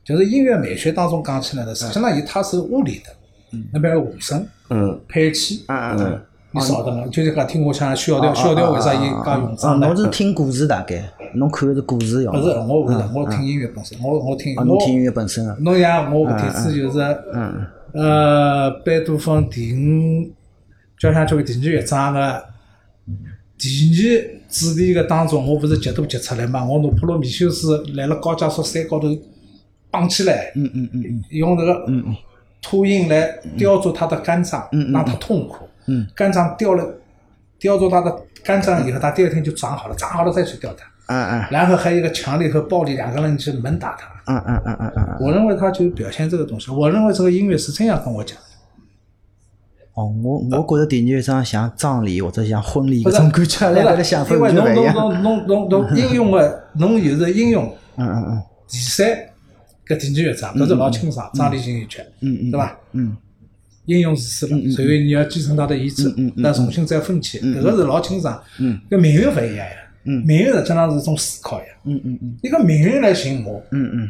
[0.03, 6.21] 就是音乐美学当中讲起来的，实际上伊它是物理的，那边有和声，嗯，配器，嗯嗯，
[6.51, 7.05] 你晓得吗？
[7.11, 9.87] 就是讲听我唱小调，小调为啥伊讲用章呢？
[9.87, 12.33] 侬是听故事大概，侬看的是故事样。
[12.33, 15.55] 不是，我不是，我听音乐本身，我我听，我听音乐本身啊。
[15.59, 16.99] 侬像我搿天子就是，
[17.33, 20.31] 嗯，呃，贝多芬第五
[20.97, 22.45] 交响曲第二乐章个
[23.57, 26.65] 第二主题个当中，我不是截图截出来嘛？
[26.65, 29.07] 我拿普罗米修斯来了高加索山高头。
[29.93, 31.85] 绑起来，嗯嗯嗯嗯，用那个
[32.61, 35.67] 秃鹰来叼住他的肝脏，让他痛苦。
[35.87, 36.95] 嗯，肝脏掉了，
[37.59, 40.85] 叼住他的肝脏以后，他第二天就长好了，长好了再去叼他。
[41.11, 41.47] 嗯嗯。
[41.51, 44.07] 然后还有一个强力和暴力，两个人去猛打他。
[44.33, 45.17] 嗯嗯嗯嗯嗯。
[45.19, 46.71] 我认为他就表现这个东西。
[46.71, 48.43] 我认为这个音乐是这样跟我讲的。
[49.93, 57.65] 哦，我我觉得第二章像葬礼或者像婚礼这种感觉，两个的想法因为侬侬侬侬侬侬应用的，侬有是应用。
[57.97, 58.43] 嗯嗯嗯。
[58.67, 59.07] 第三。
[59.87, 62.77] 搿第几乐章，搿是老清爽，张立新一曲，对伐？
[62.93, 63.17] 嗯，
[63.87, 68.41] 应用是死了，所以你要继承他的遗志，那重新再奋起，搿个是老清爽。
[68.59, 69.73] 嗯，搿命运勿一样呀，
[70.03, 71.65] 嗯，命运实际上是一种思考呀。
[71.85, 74.09] 嗯嗯嗯，一个命运来寻我，嗯嗯，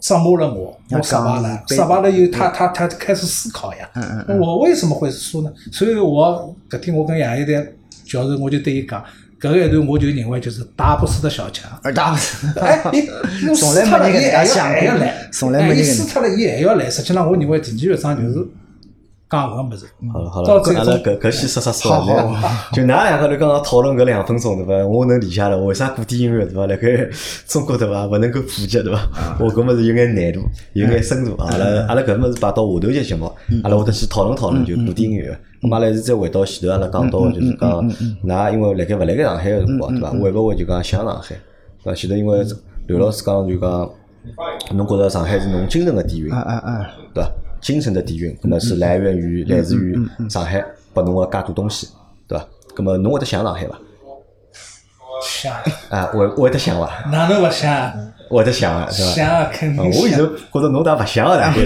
[0.00, 3.88] 折磨了我，我失败了，失败了以后，他他他开始思考呀。
[3.94, 5.52] 嗯嗯，我为什么会输呢？
[5.72, 7.66] 所以我搿天我跟杨一丹
[8.04, 9.04] 教授，我就对伊讲。
[9.40, 13.08] 搿一段我就认为就是打不死的小强，而打不死，哎， 伊
[13.54, 16.90] 从来没人还想还要来，从来没人死脱了，伊还要来。
[16.90, 18.46] 实际上，我认为第二乐章就是。
[19.30, 22.36] 讲搿个物事，好了好了，阿拉搿搿先说说说了，
[22.74, 24.84] 就㑚两个头刚刚讨论搿两分钟对伐？
[24.84, 26.66] 我能理解了，为啥古典音乐对伐？
[26.66, 27.08] 辣盖
[27.46, 28.06] 中国对伐？
[28.08, 29.00] 勿能够普及对伐？
[29.38, 30.40] 我搿物事有眼难度，
[30.72, 31.36] 有眼深度。
[31.36, 35.38] 阿拉阿拉搿物事摆到下头节节目，阿拉会得去讨论讨论就古典音乐。
[35.62, 37.88] 咁阿拉是再回到前头阿拉讲到就是讲，
[38.26, 40.10] 㑚因为辣盖勿辣盖上海个辰光对伐？
[40.10, 41.36] 会勿会就讲想上海？
[41.84, 41.94] 对伐？
[41.94, 42.44] 前头因为
[42.88, 43.90] 刘老师讲就讲，
[44.74, 46.30] 侬觉着上海是侬精神个底蕴，
[47.14, 47.30] 对伐？
[47.60, 49.98] 精神的底蕴，可能是来源于来自于
[50.28, 51.88] 上海拨侬个介多东西，
[52.26, 52.46] 对伐？
[52.76, 53.78] 那么侬会得想上海伐？
[55.22, 55.54] 想。
[55.88, 56.90] 啊，会会得想伐？
[57.10, 57.92] 哪能勿想？
[58.30, 59.10] 会得想啊，是伐？
[59.10, 61.56] 想啊，肯定我现在觉着侬倒勿想个大概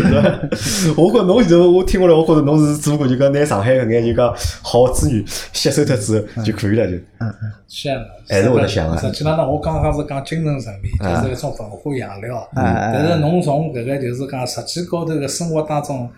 [0.57, 6.97] 是， 我觉侬现在我听下来，我觉着侬是只不过就讲拿上海搿眼就讲好资源吸收脱之后就可以了，就。
[7.19, 7.53] 嗯嗯。
[7.69, 7.95] 想。
[8.29, 8.97] 还是会得想啊。
[8.99, 12.49] 实际上呢，我刚刚是讲精神层面，就是一种文化养料。
[12.57, 16.11] 嗯但是侬从搿个就是讲实际高头个生活当中，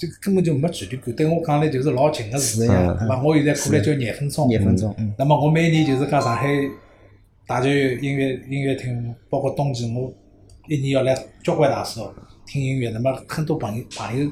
[0.00, 2.68] 就根本就没距离感，对我讲来就是老近个事，对
[3.06, 3.22] 伐？
[3.22, 4.48] 我现在过来就廿分钟。
[4.48, 4.96] 廿分钟。
[5.18, 6.48] 那么我每年就是讲上海。
[7.46, 10.12] 大剧音乐音乐厅，包括冬季，我
[10.68, 12.14] 一年要来交关大时候
[12.46, 12.90] 听音乐。
[12.90, 14.24] 那么很多朋友朋友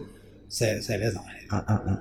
[0.48, 1.32] 侪侪来上海。
[1.50, 1.96] 嗯嗯嗯。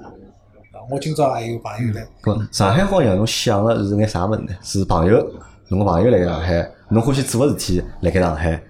[0.91, 2.05] 我今朝也有朋友来。
[2.21, 4.53] 不，上海好像侬想个是眼啥物事呢？
[4.61, 5.27] 是朋友，
[5.69, 8.61] 侬个朋友来上海，侬欢喜做个事体辣盖上海。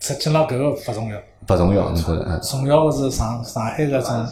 [0.00, 1.20] 实际上搿个勿重要。
[1.48, 2.40] 勿重要，侬觉着？
[2.40, 4.26] 重要个是上上海搿种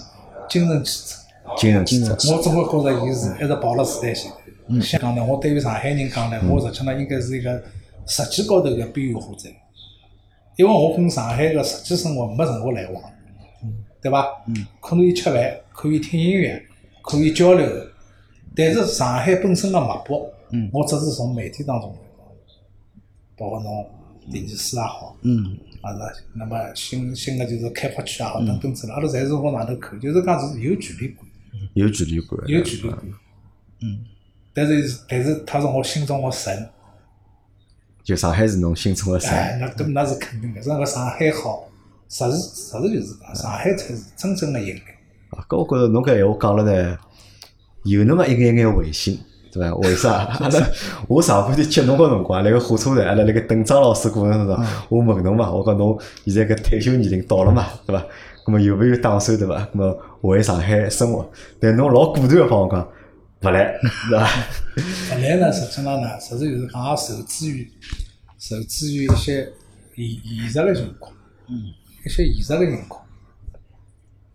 [0.48, 1.16] 精神气质。
[1.56, 2.32] 精神气质。
[2.32, 4.30] 我总归觉着伊是一直跑了时代性。
[4.80, 7.62] 香港呢，我对于上海人讲呢，我实际上应该是一个
[8.06, 9.48] 实际高头个边缘化者，
[10.56, 13.02] 因为我跟上海个实际生活没任何来往，
[14.00, 14.26] 对伐？
[14.80, 16.60] 可以吃饭，可以听音乐，
[17.02, 17.68] 可以交流，
[18.56, 20.26] 但是上海本身个脉搏，
[20.72, 21.94] 我只是从媒体当中，
[23.36, 23.86] 包括侬
[24.32, 25.14] 电视史也好，
[25.84, 31.18] 啊是，那么新新个就是开发区啊等等之类，阿拉侪是往上头看，就是讲是有距离感，
[31.74, 32.98] 有距离感，有距离感，
[33.82, 34.04] 嗯。
[34.56, 36.70] 但是，但是，他是我心中的神。
[38.04, 39.30] 就上海是侬心中的神。
[39.30, 40.60] 哎，那搿那是肯定的。
[40.64, 41.68] 那个上海好，
[42.08, 44.82] 实事实事就是讲，上海才是真正的引领。
[45.30, 46.98] 啊，搿我觉着侬搿闲话讲了呢，
[47.82, 49.18] 有那么一眼眼违心，
[49.54, 49.74] 对伐？
[49.76, 50.12] 为啥？
[50.40, 50.66] 阿拉
[51.08, 58.04] 我上半天接侬个辰光，辣个火车站，阿拉辣个等张老师过程当中，我问侬嘛，我讲侬现在搿退休年龄到了嘛，对伐？
[58.46, 59.56] 咾么有没有打算对伐？
[59.72, 61.30] 咾么回上海生活？
[61.60, 62.86] 但侬老果断个帮我讲。
[63.42, 64.28] 勿来，是伐？
[65.16, 67.70] 勿来呢，实质上呢，实质就是讲也受制于
[68.38, 69.52] 受制于一些
[69.94, 71.12] 现现实个情况，
[71.48, 71.54] 嗯，
[72.04, 73.02] 一些现实个情况。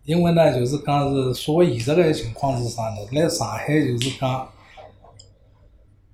[0.04, 2.96] 因为呢，就是讲是所谓现实个情况是啥呢？
[3.12, 4.48] 来上海就是讲，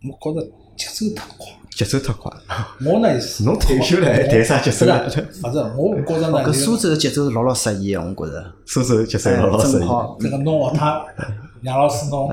[0.03, 2.31] 我觉着节奏太快，节奏太快。
[2.85, 3.09] 我呢，
[3.45, 5.03] 侬退休了还谈啥节奏啊？
[5.07, 8.53] 勿是，我觉着呢，搿苏州个节奏是老老适宜个，我觉着。
[8.67, 9.89] 苏州节奏老老适宜。
[10.21, 11.05] 这个侬学他，
[11.63, 12.33] 杨老师侬。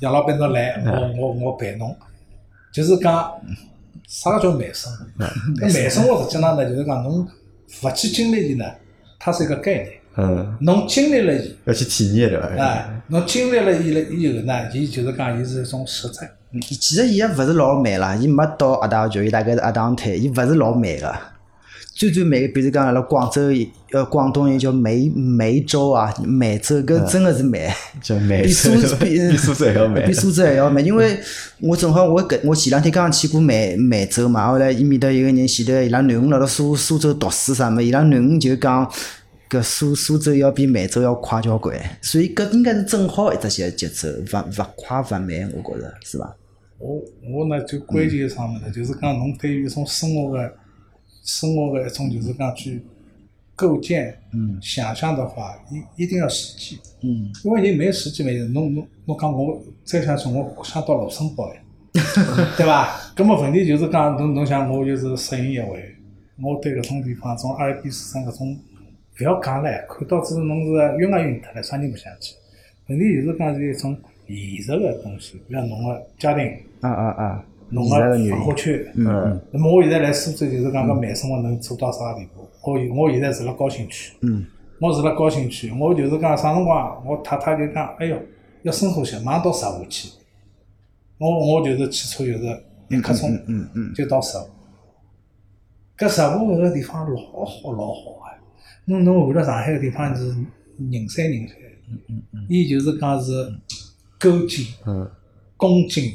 [0.00, 1.96] 杨老板侬来，我我我陪侬，
[2.72, 3.32] 就是讲
[4.08, 5.24] 啥个叫慢生活？
[5.64, 7.24] 搿慢生活实际上呢，就是讲侬
[7.84, 8.64] 勿去经历伊呢，
[9.20, 10.01] 它是一个概念。
[10.16, 10.56] 嗯。
[10.60, 12.46] 侬经历了伊，要去体验对伐？
[12.58, 16.30] 哎，侬经历了伊了以后呢，伊就是讲伊是一种实在。
[16.60, 21.14] 其实伊也勿是老慢啦，伊没到阿达就伊大概是阿当滩，伊勿是老慢个。
[21.94, 23.42] 最最美，比如讲阿拉广州，
[23.92, 27.70] 呃，广东人叫梅梅州啊，梅州搿真个是美，
[28.42, 30.82] 比苏比 比苏州还要美，比苏州还要美。
[30.82, 31.18] 因为
[31.60, 38.90] 我正好我搿我前两天刚刚去过梅梅州嘛，后来伊面搭有个人前头伊拉囡恩辣辣苏苏州读书啥物事，伊拉囡恩就讲
[39.52, 46.34] 搿苏苏州要比梅州要快交关，所以搿应该是正好一只节节奏，勿勿快勿慢，我觉着是伐？
[46.78, 46.98] 我
[47.30, 50.52] 我呢最关键上面呢，就是讲侬对于一种生活个。
[51.24, 52.82] 生活个一种就是讲去
[53.54, 56.80] 构建、嗯想象的话，一一定要实际。
[57.00, 61.62] 嗯，因为你没有实际，没有侬侬侬讲我再想从我想到卢森堡哎，
[62.58, 63.12] 对吧？
[63.14, 65.94] 咁么问题就是讲侬侬想我就是适应一位，
[66.42, 68.58] 我对搿种地方从阿尔卑斯山搿种
[69.20, 72.34] 勿要讲唻，看到子侬是晕也晕脱了，啥人勿想去？
[72.88, 73.96] 问题就是讲是一种
[74.26, 76.44] 现实个东西，比如侬个家庭。
[76.80, 77.44] 啊啊啊！
[77.68, 82.46] 侬个生活圈，嗯，那么我现在来苏州，就是讲个慢生活能做到啥地步？
[82.64, 84.44] 我我现在住辣高新区，嗯，
[84.78, 88.18] 我住辣高新区，我就是讲啥辰光，我太太就讲，哎哟，
[88.62, 90.08] 要深呼吸，马上到十户去。
[91.18, 94.48] 我我就是汽车就是一刻钟，嗯嗯，就到十户。
[95.96, 98.31] 搿十户搿个地方老好老好啊！
[98.86, 100.28] 侬侬回了上海个地方是
[100.90, 101.54] 人山人海，
[101.90, 103.32] 嗯嗯嗯，伊就是讲是
[104.18, 105.10] 勾践，嗯，
[105.56, 106.12] 公金。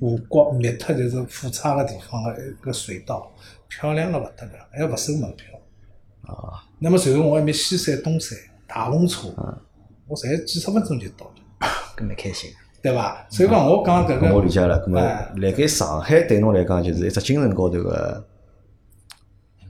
[0.00, 3.28] 五国密特就是富差个地方个一个隧道，
[3.68, 6.32] 漂亮了勿得了，还勿收门票。
[6.32, 8.38] 啊，那么随后我埃面西山、东山、
[8.68, 9.34] 大龙车，
[10.06, 12.48] 我才几十分钟就到了，搿蛮开心，
[12.80, 13.26] 对伐？
[13.28, 14.80] 所以讲我讲搿个，我理解了。
[14.86, 18.24] 搿么，辣盖上海对侬来讲，就是一只精神高头个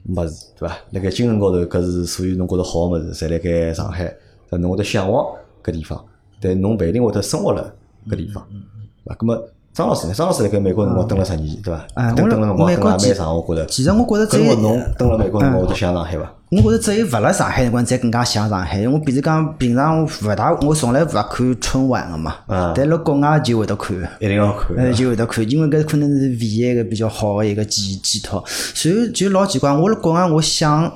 [0.07, 0.77] 物事，对伐？
[0.91, 4.15] 辣盖精神高头，搿是属于侬觉着好个物事，侪辣盖上海，
[4.51, 6.03] 侬会得向往搿地方，
[6.39, 7.61] 但侬勿一定会得生活辣
[8.07, 8.59] 搿地方，对
[9.05, 9.15] 伐？
[9.15, 9.49] 搿么。
[9.75, 10.13] 张老师呢？
[10.13, 11.85] 张老师辣盖美国辰光蹲了十年，对伐？
[12.13, 13.65] 蹲蹲了辰光跟也蛮长，我觉着。
[13.65, 16.31] 其实我觉着只有侬蹲了美国辰光，我都想上海伐？
[16.49, 18.87] 我觉着只有勿辣上海辰光，才更加想上海。
[18.87, 22.37] 我比如讲，平常勿大，我从来勿看春晚个嘛。
[22.73, 23.97] 但辣国外就会得看。
[24.21, 24.77] 一定要看。
[24.77, 28.41] 呃，就会得看，因为搿可能是唯一一个比较好个一个寄寄托。
[28.47, 30.89] 所以就老奇怪，我辣国外，我想。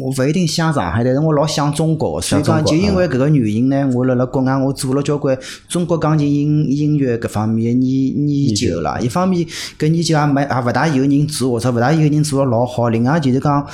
[0.00, 8.98] 我勿一定想上海，但是我老想中国，所以讲就因为搿个原因呢，我辣辣国外我做了交关中国钢琴音音乐搿方面的研研究啦。
[8.98, 9.46] 一方面
[9.78, 12.88] 搿研究也没也勿大有人做，或者勿大有人做了老好。
[12.88, 13.64] 另外就是讲，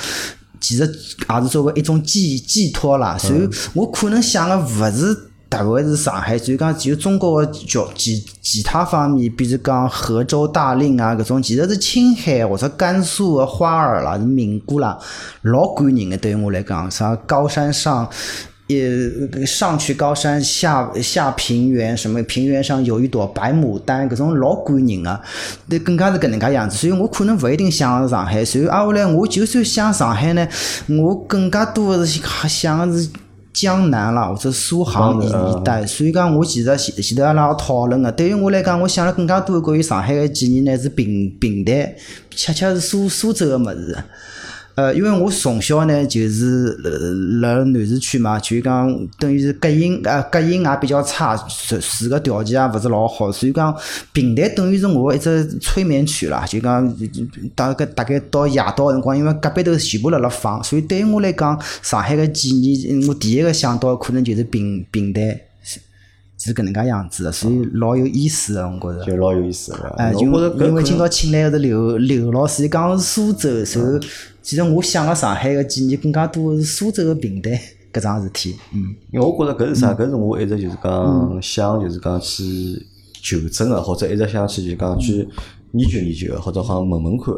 [0.59, 3.17] 其实也是作为一种寄寄托啦。
[3.17, 5.29] 所以我可能想的勿是。
[5.53, 14.97] 特别是上海，就讲就中国个教其其他方面，比如讲河州大令啊，搿种其实是青海或者甘肃个花儿啦，是名歌啦，
[15.43, 16.17] 老感人个。
[16.17, 18.09] 对于我来讲，啥高山上，
[18.67, 25.21] 呃，上去高山下下平原，什么平原上有一朵白牡丹，搿种老感人个，
[25.67, 26.75] 那更加是搿能介样子。
[26.75, 30.47] 所以我可能勿一定想上海，所以挨下来我就算想上海呢，
[30.89, 33.07] 我更加多的是想是。
[33.53, 41.93] 江南啦，或者苏杭一一带，所以讲我其实前前头阿拉讨论个，对于我来讲，我想了更加多关于上海个记忆呢，是平平淡，
[42.35, 43.95] 恰恰是苏苏州个物事。
[44.75, 46.73] 呃，因为我从小呢就是
[47.41, 53.75] 辣南市区嘛，就讲等于是隔音呃隔音也比较差，住住个条件也勿是老好，所以讲
[54.11, 56.45] 平台等于是我一只催眠曲啦。
[56.47, 56.95] 就讲
[57.53, 65.39] 大概大概到夜到辰光，因为隔壁头全部辣辣放，所以对于我来讲，上海个记忆，我第一个想到可能就是平平台。
[66.35, 69.05] 是搿能介样子的，所以老有意思的，我觉着。
[69.05, 69.87] 就老有意思个。
[69.97, 74.05] 哎，就因为今朝请来个是刘刘老师，讲苏州，所以
[74.43, 77.59] 其实我想个上海个记忆更加多是苏州个平台
[77.93, 78.55] 搿桩事体。
[78.73, 78.93] 嗯。
[79.11, 79.93] 因为我觉着搿是啥？
[79.93, 82.43] 搿是我一直就是讲想，就是讲去
[83.23, 85.27] 求证个，或者一直想去就讲去
[85.71, 87.33] 研究研究个，或者好像问问看，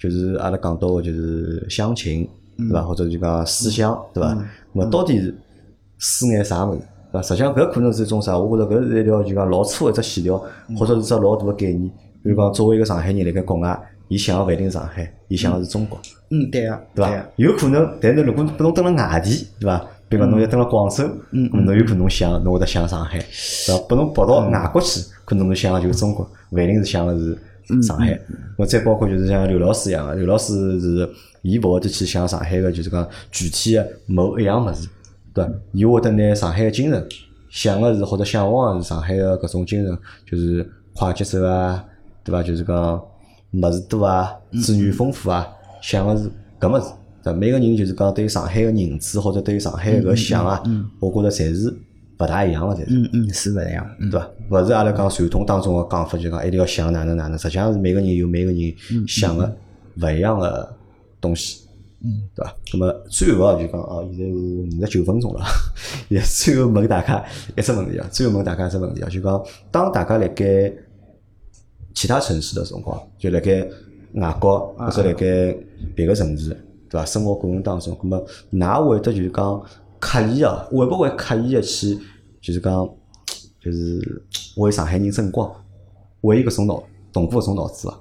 [0.00, 2.26] 就是阿拉讲到个就是乡情，
[2.56, 2.82] 对伐？
[2.82, 4.36] 或者就讲思乡，对伐？
[4.74, 5.36] 咾到底是
[5.98, 6.80] 思眼啥物事？
[7.12, 8.38] 对伐实际上，搿可能是一种啥？
[8.38, 10.42] 我觉着搿是一条就讲老粗一只线条，
[10.78, 11.90] 或者是只老大个概念。
[12.22, 13.78] 比如讲，作为一个上海人辣盖国外，
[14.08, 15.98] 伊想个勿一定上海，伊想个是中国。
[16.30, 17.26] 嗯，对啊，对伐？
[17.36, 19.86] 有可能，但是如果侬蹲辣外地，对伐？
[20.08, 23.78] 比如讲侬要蹲辣广州，嗯，侬有可能想，侬会得想上海，对伐？
[23.88, 27.36] 拨侬跑到外国去，可能侬想个就是中国，勿一定是想个是
[27.82, 28.18] 上海。
[28.56, 31.08] 我再包括就是像刘老师一样个，刘老师是
[31.42, 34.88] 伊勿会得去想上海个，就是讲具体个某一样物事。
[35.34, 37.08] 对伐，伊会得拿上海个精神，
[37.50, 41.84] 想个是或者向往个是上海个搿种精神，就是快节奏啊，
[42.22, 42.42] 对伐？
[42.42, 43.02] 就是讲
[43.52, 44.32] 物事多啊，
[44.62, 45.46] 资源丰富啊，
[45.82, 46.30] 想个是
[46.60, 46.92] 搿物事。
[47.22, 50.62] 对，每个人就是讲对上海个认知或者对上海个想啊，
[51.00, 51.68] 我觉着侪是
[52.18, 52.86] 勿大一样个，侪是。
[52.88, 54.30] 嗯嗯，是勿一样，对伐？
[54.50, 58.74] 勿是阿拉讲传统当中个讲法，就讲一定要想哪能哪能，实际上是每个人有每个人
[59.08, 59.52] 想个
[60.00, 60.72] 勿一样个
[61.20, 61.62] 东西。
[62.04, 62.54] 嗯，对伐？
[62.74, 65.40] 那么最后啊，就讲啊，现在是五十九分钟了，
[66.08, 67.24] 也最后问大家
[67.56, 69.42] 一只问题啊，最后问大家一只问题啊，就讲
[69.72, 70.72] 当大家辣盖
[71.96, 73.66] 其他城市的辰光，就辣盖
[74.12, 75.56] 外国或者辣盖
[75.94, 76.50] 别个城市，
[76.90, 77.06] 对伐？
[77.06, 79.62] 生活过程当中，那么㑚会得就是讲
[79.98, 81.98] 刻意啊，会不会刻意的去
[82.42, 82.86] 就是讲
[83.58, 84.22] 就是
[84.58, 85.50] 为上海人争光，
[86.20, 86.82] 为一个种脑
[87.14, 87.98] 动过种脑子伐？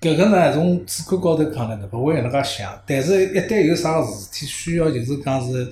[0.00, 2.80] 搿个呢，从主观高头讲呢，勿会搿能介想。
[2.86, 5.66] 但是，一旦有啥事体需要，就是讲是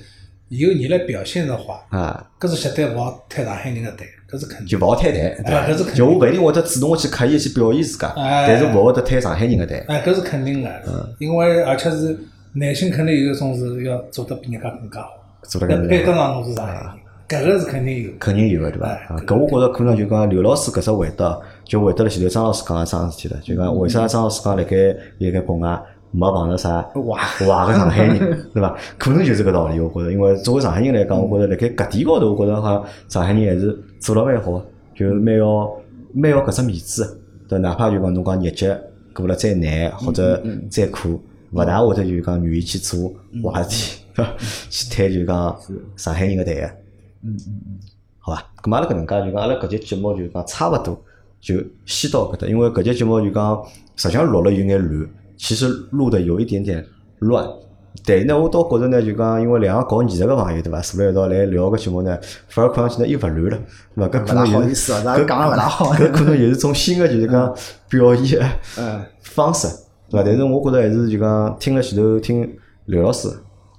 [0.59, 4.67] 由你来表现的话，啊，搿是绝对勿好推上海人个台，搿是肯定。
[4.67, 5.67] 就勿好推台，对伐？
[5.67, 5.95] 搿是肯定。
[5.95, 9.83] 就我勿一定会得主动去刻意去表现自家，但是勿会得推上海人个台。
[9.89, 10.71] 哎，搿是肯定个，
[11.19, 12.19] 因为而且是
[12.53, 15.09] 内心肯定有一种是要做得比人家更加好，
[15.45, 16.83] 做得更配得上侬是上海人。
[17.29, 18.89] 搿个是肯定有，肯定有个对伐？
[18.89, 23.41] 啊，搿我觉着可能就讲刘老师搿只回答，就回答了前头张老师讲个桩事体了。
[23.43, 24.77] 就讲为啥张老师讲辣盖
[25.19, 25.81] 辣盖国外
[26.13, 27.01] 没碰着啥坏
[27.47, 28.19] 坏个上海人，
[28.55, 28.77] 对伐？
[28.99, 29.81] 可能就是搿道理。
[29.81, 34.63] 我觉着，因为作为上海人来讲，我觉着辣盖搿点高头，我觉着好像，上海人还是做了蛮好，
[34.95, 35.75] 就蛮要
[36.15, 38.69] 蛮要搿只面子，对，哪怕就讲侬讲日脚
[39.15, 41.21] 过了再难或者再苦，
[41.53, 43.13] 勿大会得就讲愿意去做
[43.51, 43.71] 坏事
[44.15, 44.23] 体，
[44.69, 45.57] 去推就讲
[45.97, 46.53] 上海人个台。
[47.25, 47.79] 嗯嗯嗯，
[48.19, 51.01] 好吧，咁阿拉搿能介就讲，阿拉搿节节目就讲差勿多
[51.41, 51.55] 就
[51.87, 53.63] 先到搿搭，因为搿节节目就讲
[53.97, 55.09] 实际上录了有眼乱，
[55.43, 56.87] 其实录的有一点点
[57.19, 57.45] 乱，
[58.07, 62.17] 但是呢，我倒觉着呢，就讲因为两个搞艺术个朋友对伐，坐辣一道来聊个节目呢，
[62.47, 63.59] 反而看上去呢又勿乱了，
[63.97, 64.19] 对伐？
[64.19, 67.53] 搿可能也是搿讲了勿大好，搿可能也是种新个就是讲
[67.89, 68.41] 表现
[68.79, 69.67] 嗯方式，
[70.09, 70.25] 对伐？
[70.25, 72.49] 但是我觉着还是就讲听了前头听
[72.85, 73.29] 刘老师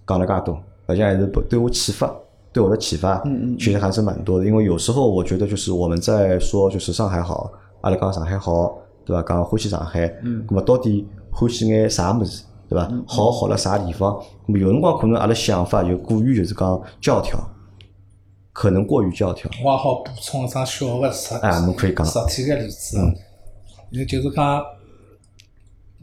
[0.06, 2.14] 讲了介多，实际上还是对我启发。
[2.52, 3.20] 对我的启发，
[3.58, 4.46] 其实还是蛮多的。
[4.46, 7.52] 因为有时候我觉得，就是我们在说，就是上海好，
[7.82, 9.24] 阿拉讲上海好，对伐？
[9.24, 12.90] 讲欢喜上海，嗯那么到底欢喜眼啥物事，对伐？
[13.08, 14.24] 好好了啥地方？
[14.46, 17.40] 那么有辰光可能阿拉想法就过于就是讲教条，
[18.52, 19.50] 可能过于教条。
[19.64, 22.98] 我好补充一桩小个实啊，侬可以讲实体个例子，
[23.90, 24.64] 因为就是讲，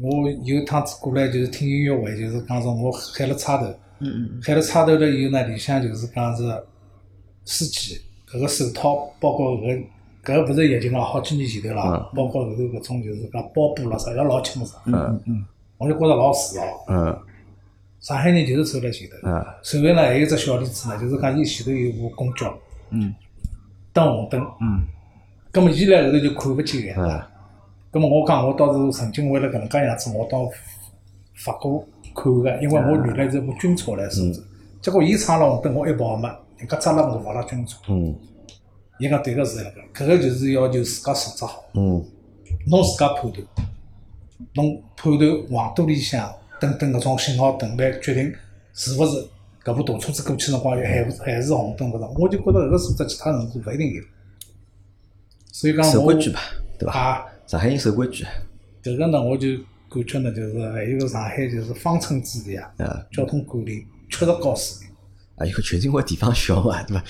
[0.00, 3.66] 我有趟子过来就是听音乐会，就是讲是我喊了插头。
[4.02, 6.42] 嗯嗯，喊了插头了以后呢，里向就是讲是
[7.44, 9.84] 司机，搿个手套，包括搿
[10.24, 14.80] 搿勿是疫情了，好几年前头了，包括后头搿种就是讲包布了啥，要老清爽。
[14.86, 15.44] 嗯嗯嗯，
[15.78, 16.66] 我就觉着老自豪。
[16.88, 17.18] 嗯，
[18.00, 19.16] 上海人就是走在前头。
[19.28, 22.52] 嗯，随后呢还有只小例子呢，就是讲伊前头有部公交。
[22.90, 23.14] 嗯。
[23.92, 24.40] 等红灯。
[24.60, 24.82] 嗯。
[25.50, 27.02] 葛末伊辣后头就看勿见个。
[27.02, 27.22] 嗯。
[27.90, 30.48] 葛末我讲我倒是曾经为了搿能介样子，我倒
[31.34, 31.84] 发过。
[32.12, 34.42] 看个，因为我原来是部军车来设置，
[34.82, 37.78] 结果伊闯了红灯，我一跑嘛，人家抓了我罚了军车。
[37.88, 38.12] 嗯，
[39.00, 41.64] 伊讲对个是那个，搿个就是要求自家素质好。
[41.74, 42.04] 嗯，
[42.68, 43.44] 侬自家判断，
[44.54, 48.32] 侬判断黄渡里向等等搿种信号灯来决定
[48.74, 49.26] 是勿是
[49.64, 52.04] 搿部大车子过去辰光还还是红灯勿是？
[52.18, 54.02] 我就觉着搿个素质其他城市勿一定有。
[55.52, 56.40] 所以讲我守规矩吧，
[56.78, 56.92] 对伐？
[56.92, 58.24] 啊，上海人守规矩。
[58.82, 59.48] 迭个呢，我就。
[59.92, 62.72] 感觉呢，就是还有个上海就是方寸之地啊，
[63.10, 64.79] 交通管理确实高水平。
[65.40, 67.02] 啊，因为确实因为地方小嘛，对伐？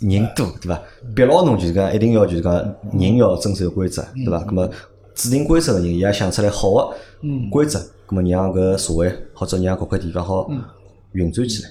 [0.00, 0.80] 人多，对伐？
[1.16, 2.54] 逼牢侬就是讲，一定要就是讲，
[2.92, 4.40] 人要遵守规则，对伐？
[4.46, 4.70] 那么
[5.16, 6.94] 制定规则个人，伊也想出来好个
[7.50, 10.48] 规则，那么让搿社会或者让搿块地方好
[11.12, 11.70] 运转起来，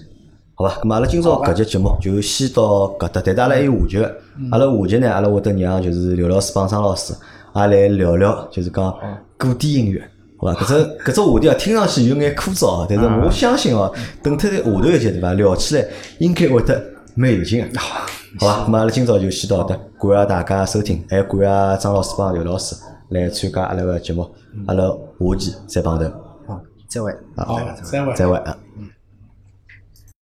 [0.56, 0.78] 好吧？
[0.84, 4.18] 那么阿拉今朝搿节节目就先到搿搭，但是阿拉还有下集个，
[4.52, 7.14] 阿拉下集呢，阿拉会得让就是刘老师帮张老师
[7.56, 8.94] 也来聊聊，就是讲
[9.38, 10.06] 古典音乐。
[10.42, 10.74] 好吧，搿只
[11.12, 15.86] 搿只话题啊，听上去有眼枯燥，但是我相信哦，等脱下头一节对伐，聊起来
[16.18, 16.84] 应该会得
[17.16, 17.80] 蛮有劲个。
[17.80, 22.76] 好吧，咁阿拉今朝就先到搿，感谢大家收听，还感谢张老师帮刘老师
[23.10, 24.28] 来参加阿拉个节目，
[24.66, 26.06] 阿拉下期再碰头。
[26.48, 27.14] 好，再会。
[27.38, 28.14] 好，再会。
[28.16, 28.58] 再会啊。
[28.80, 28.88] 嗯。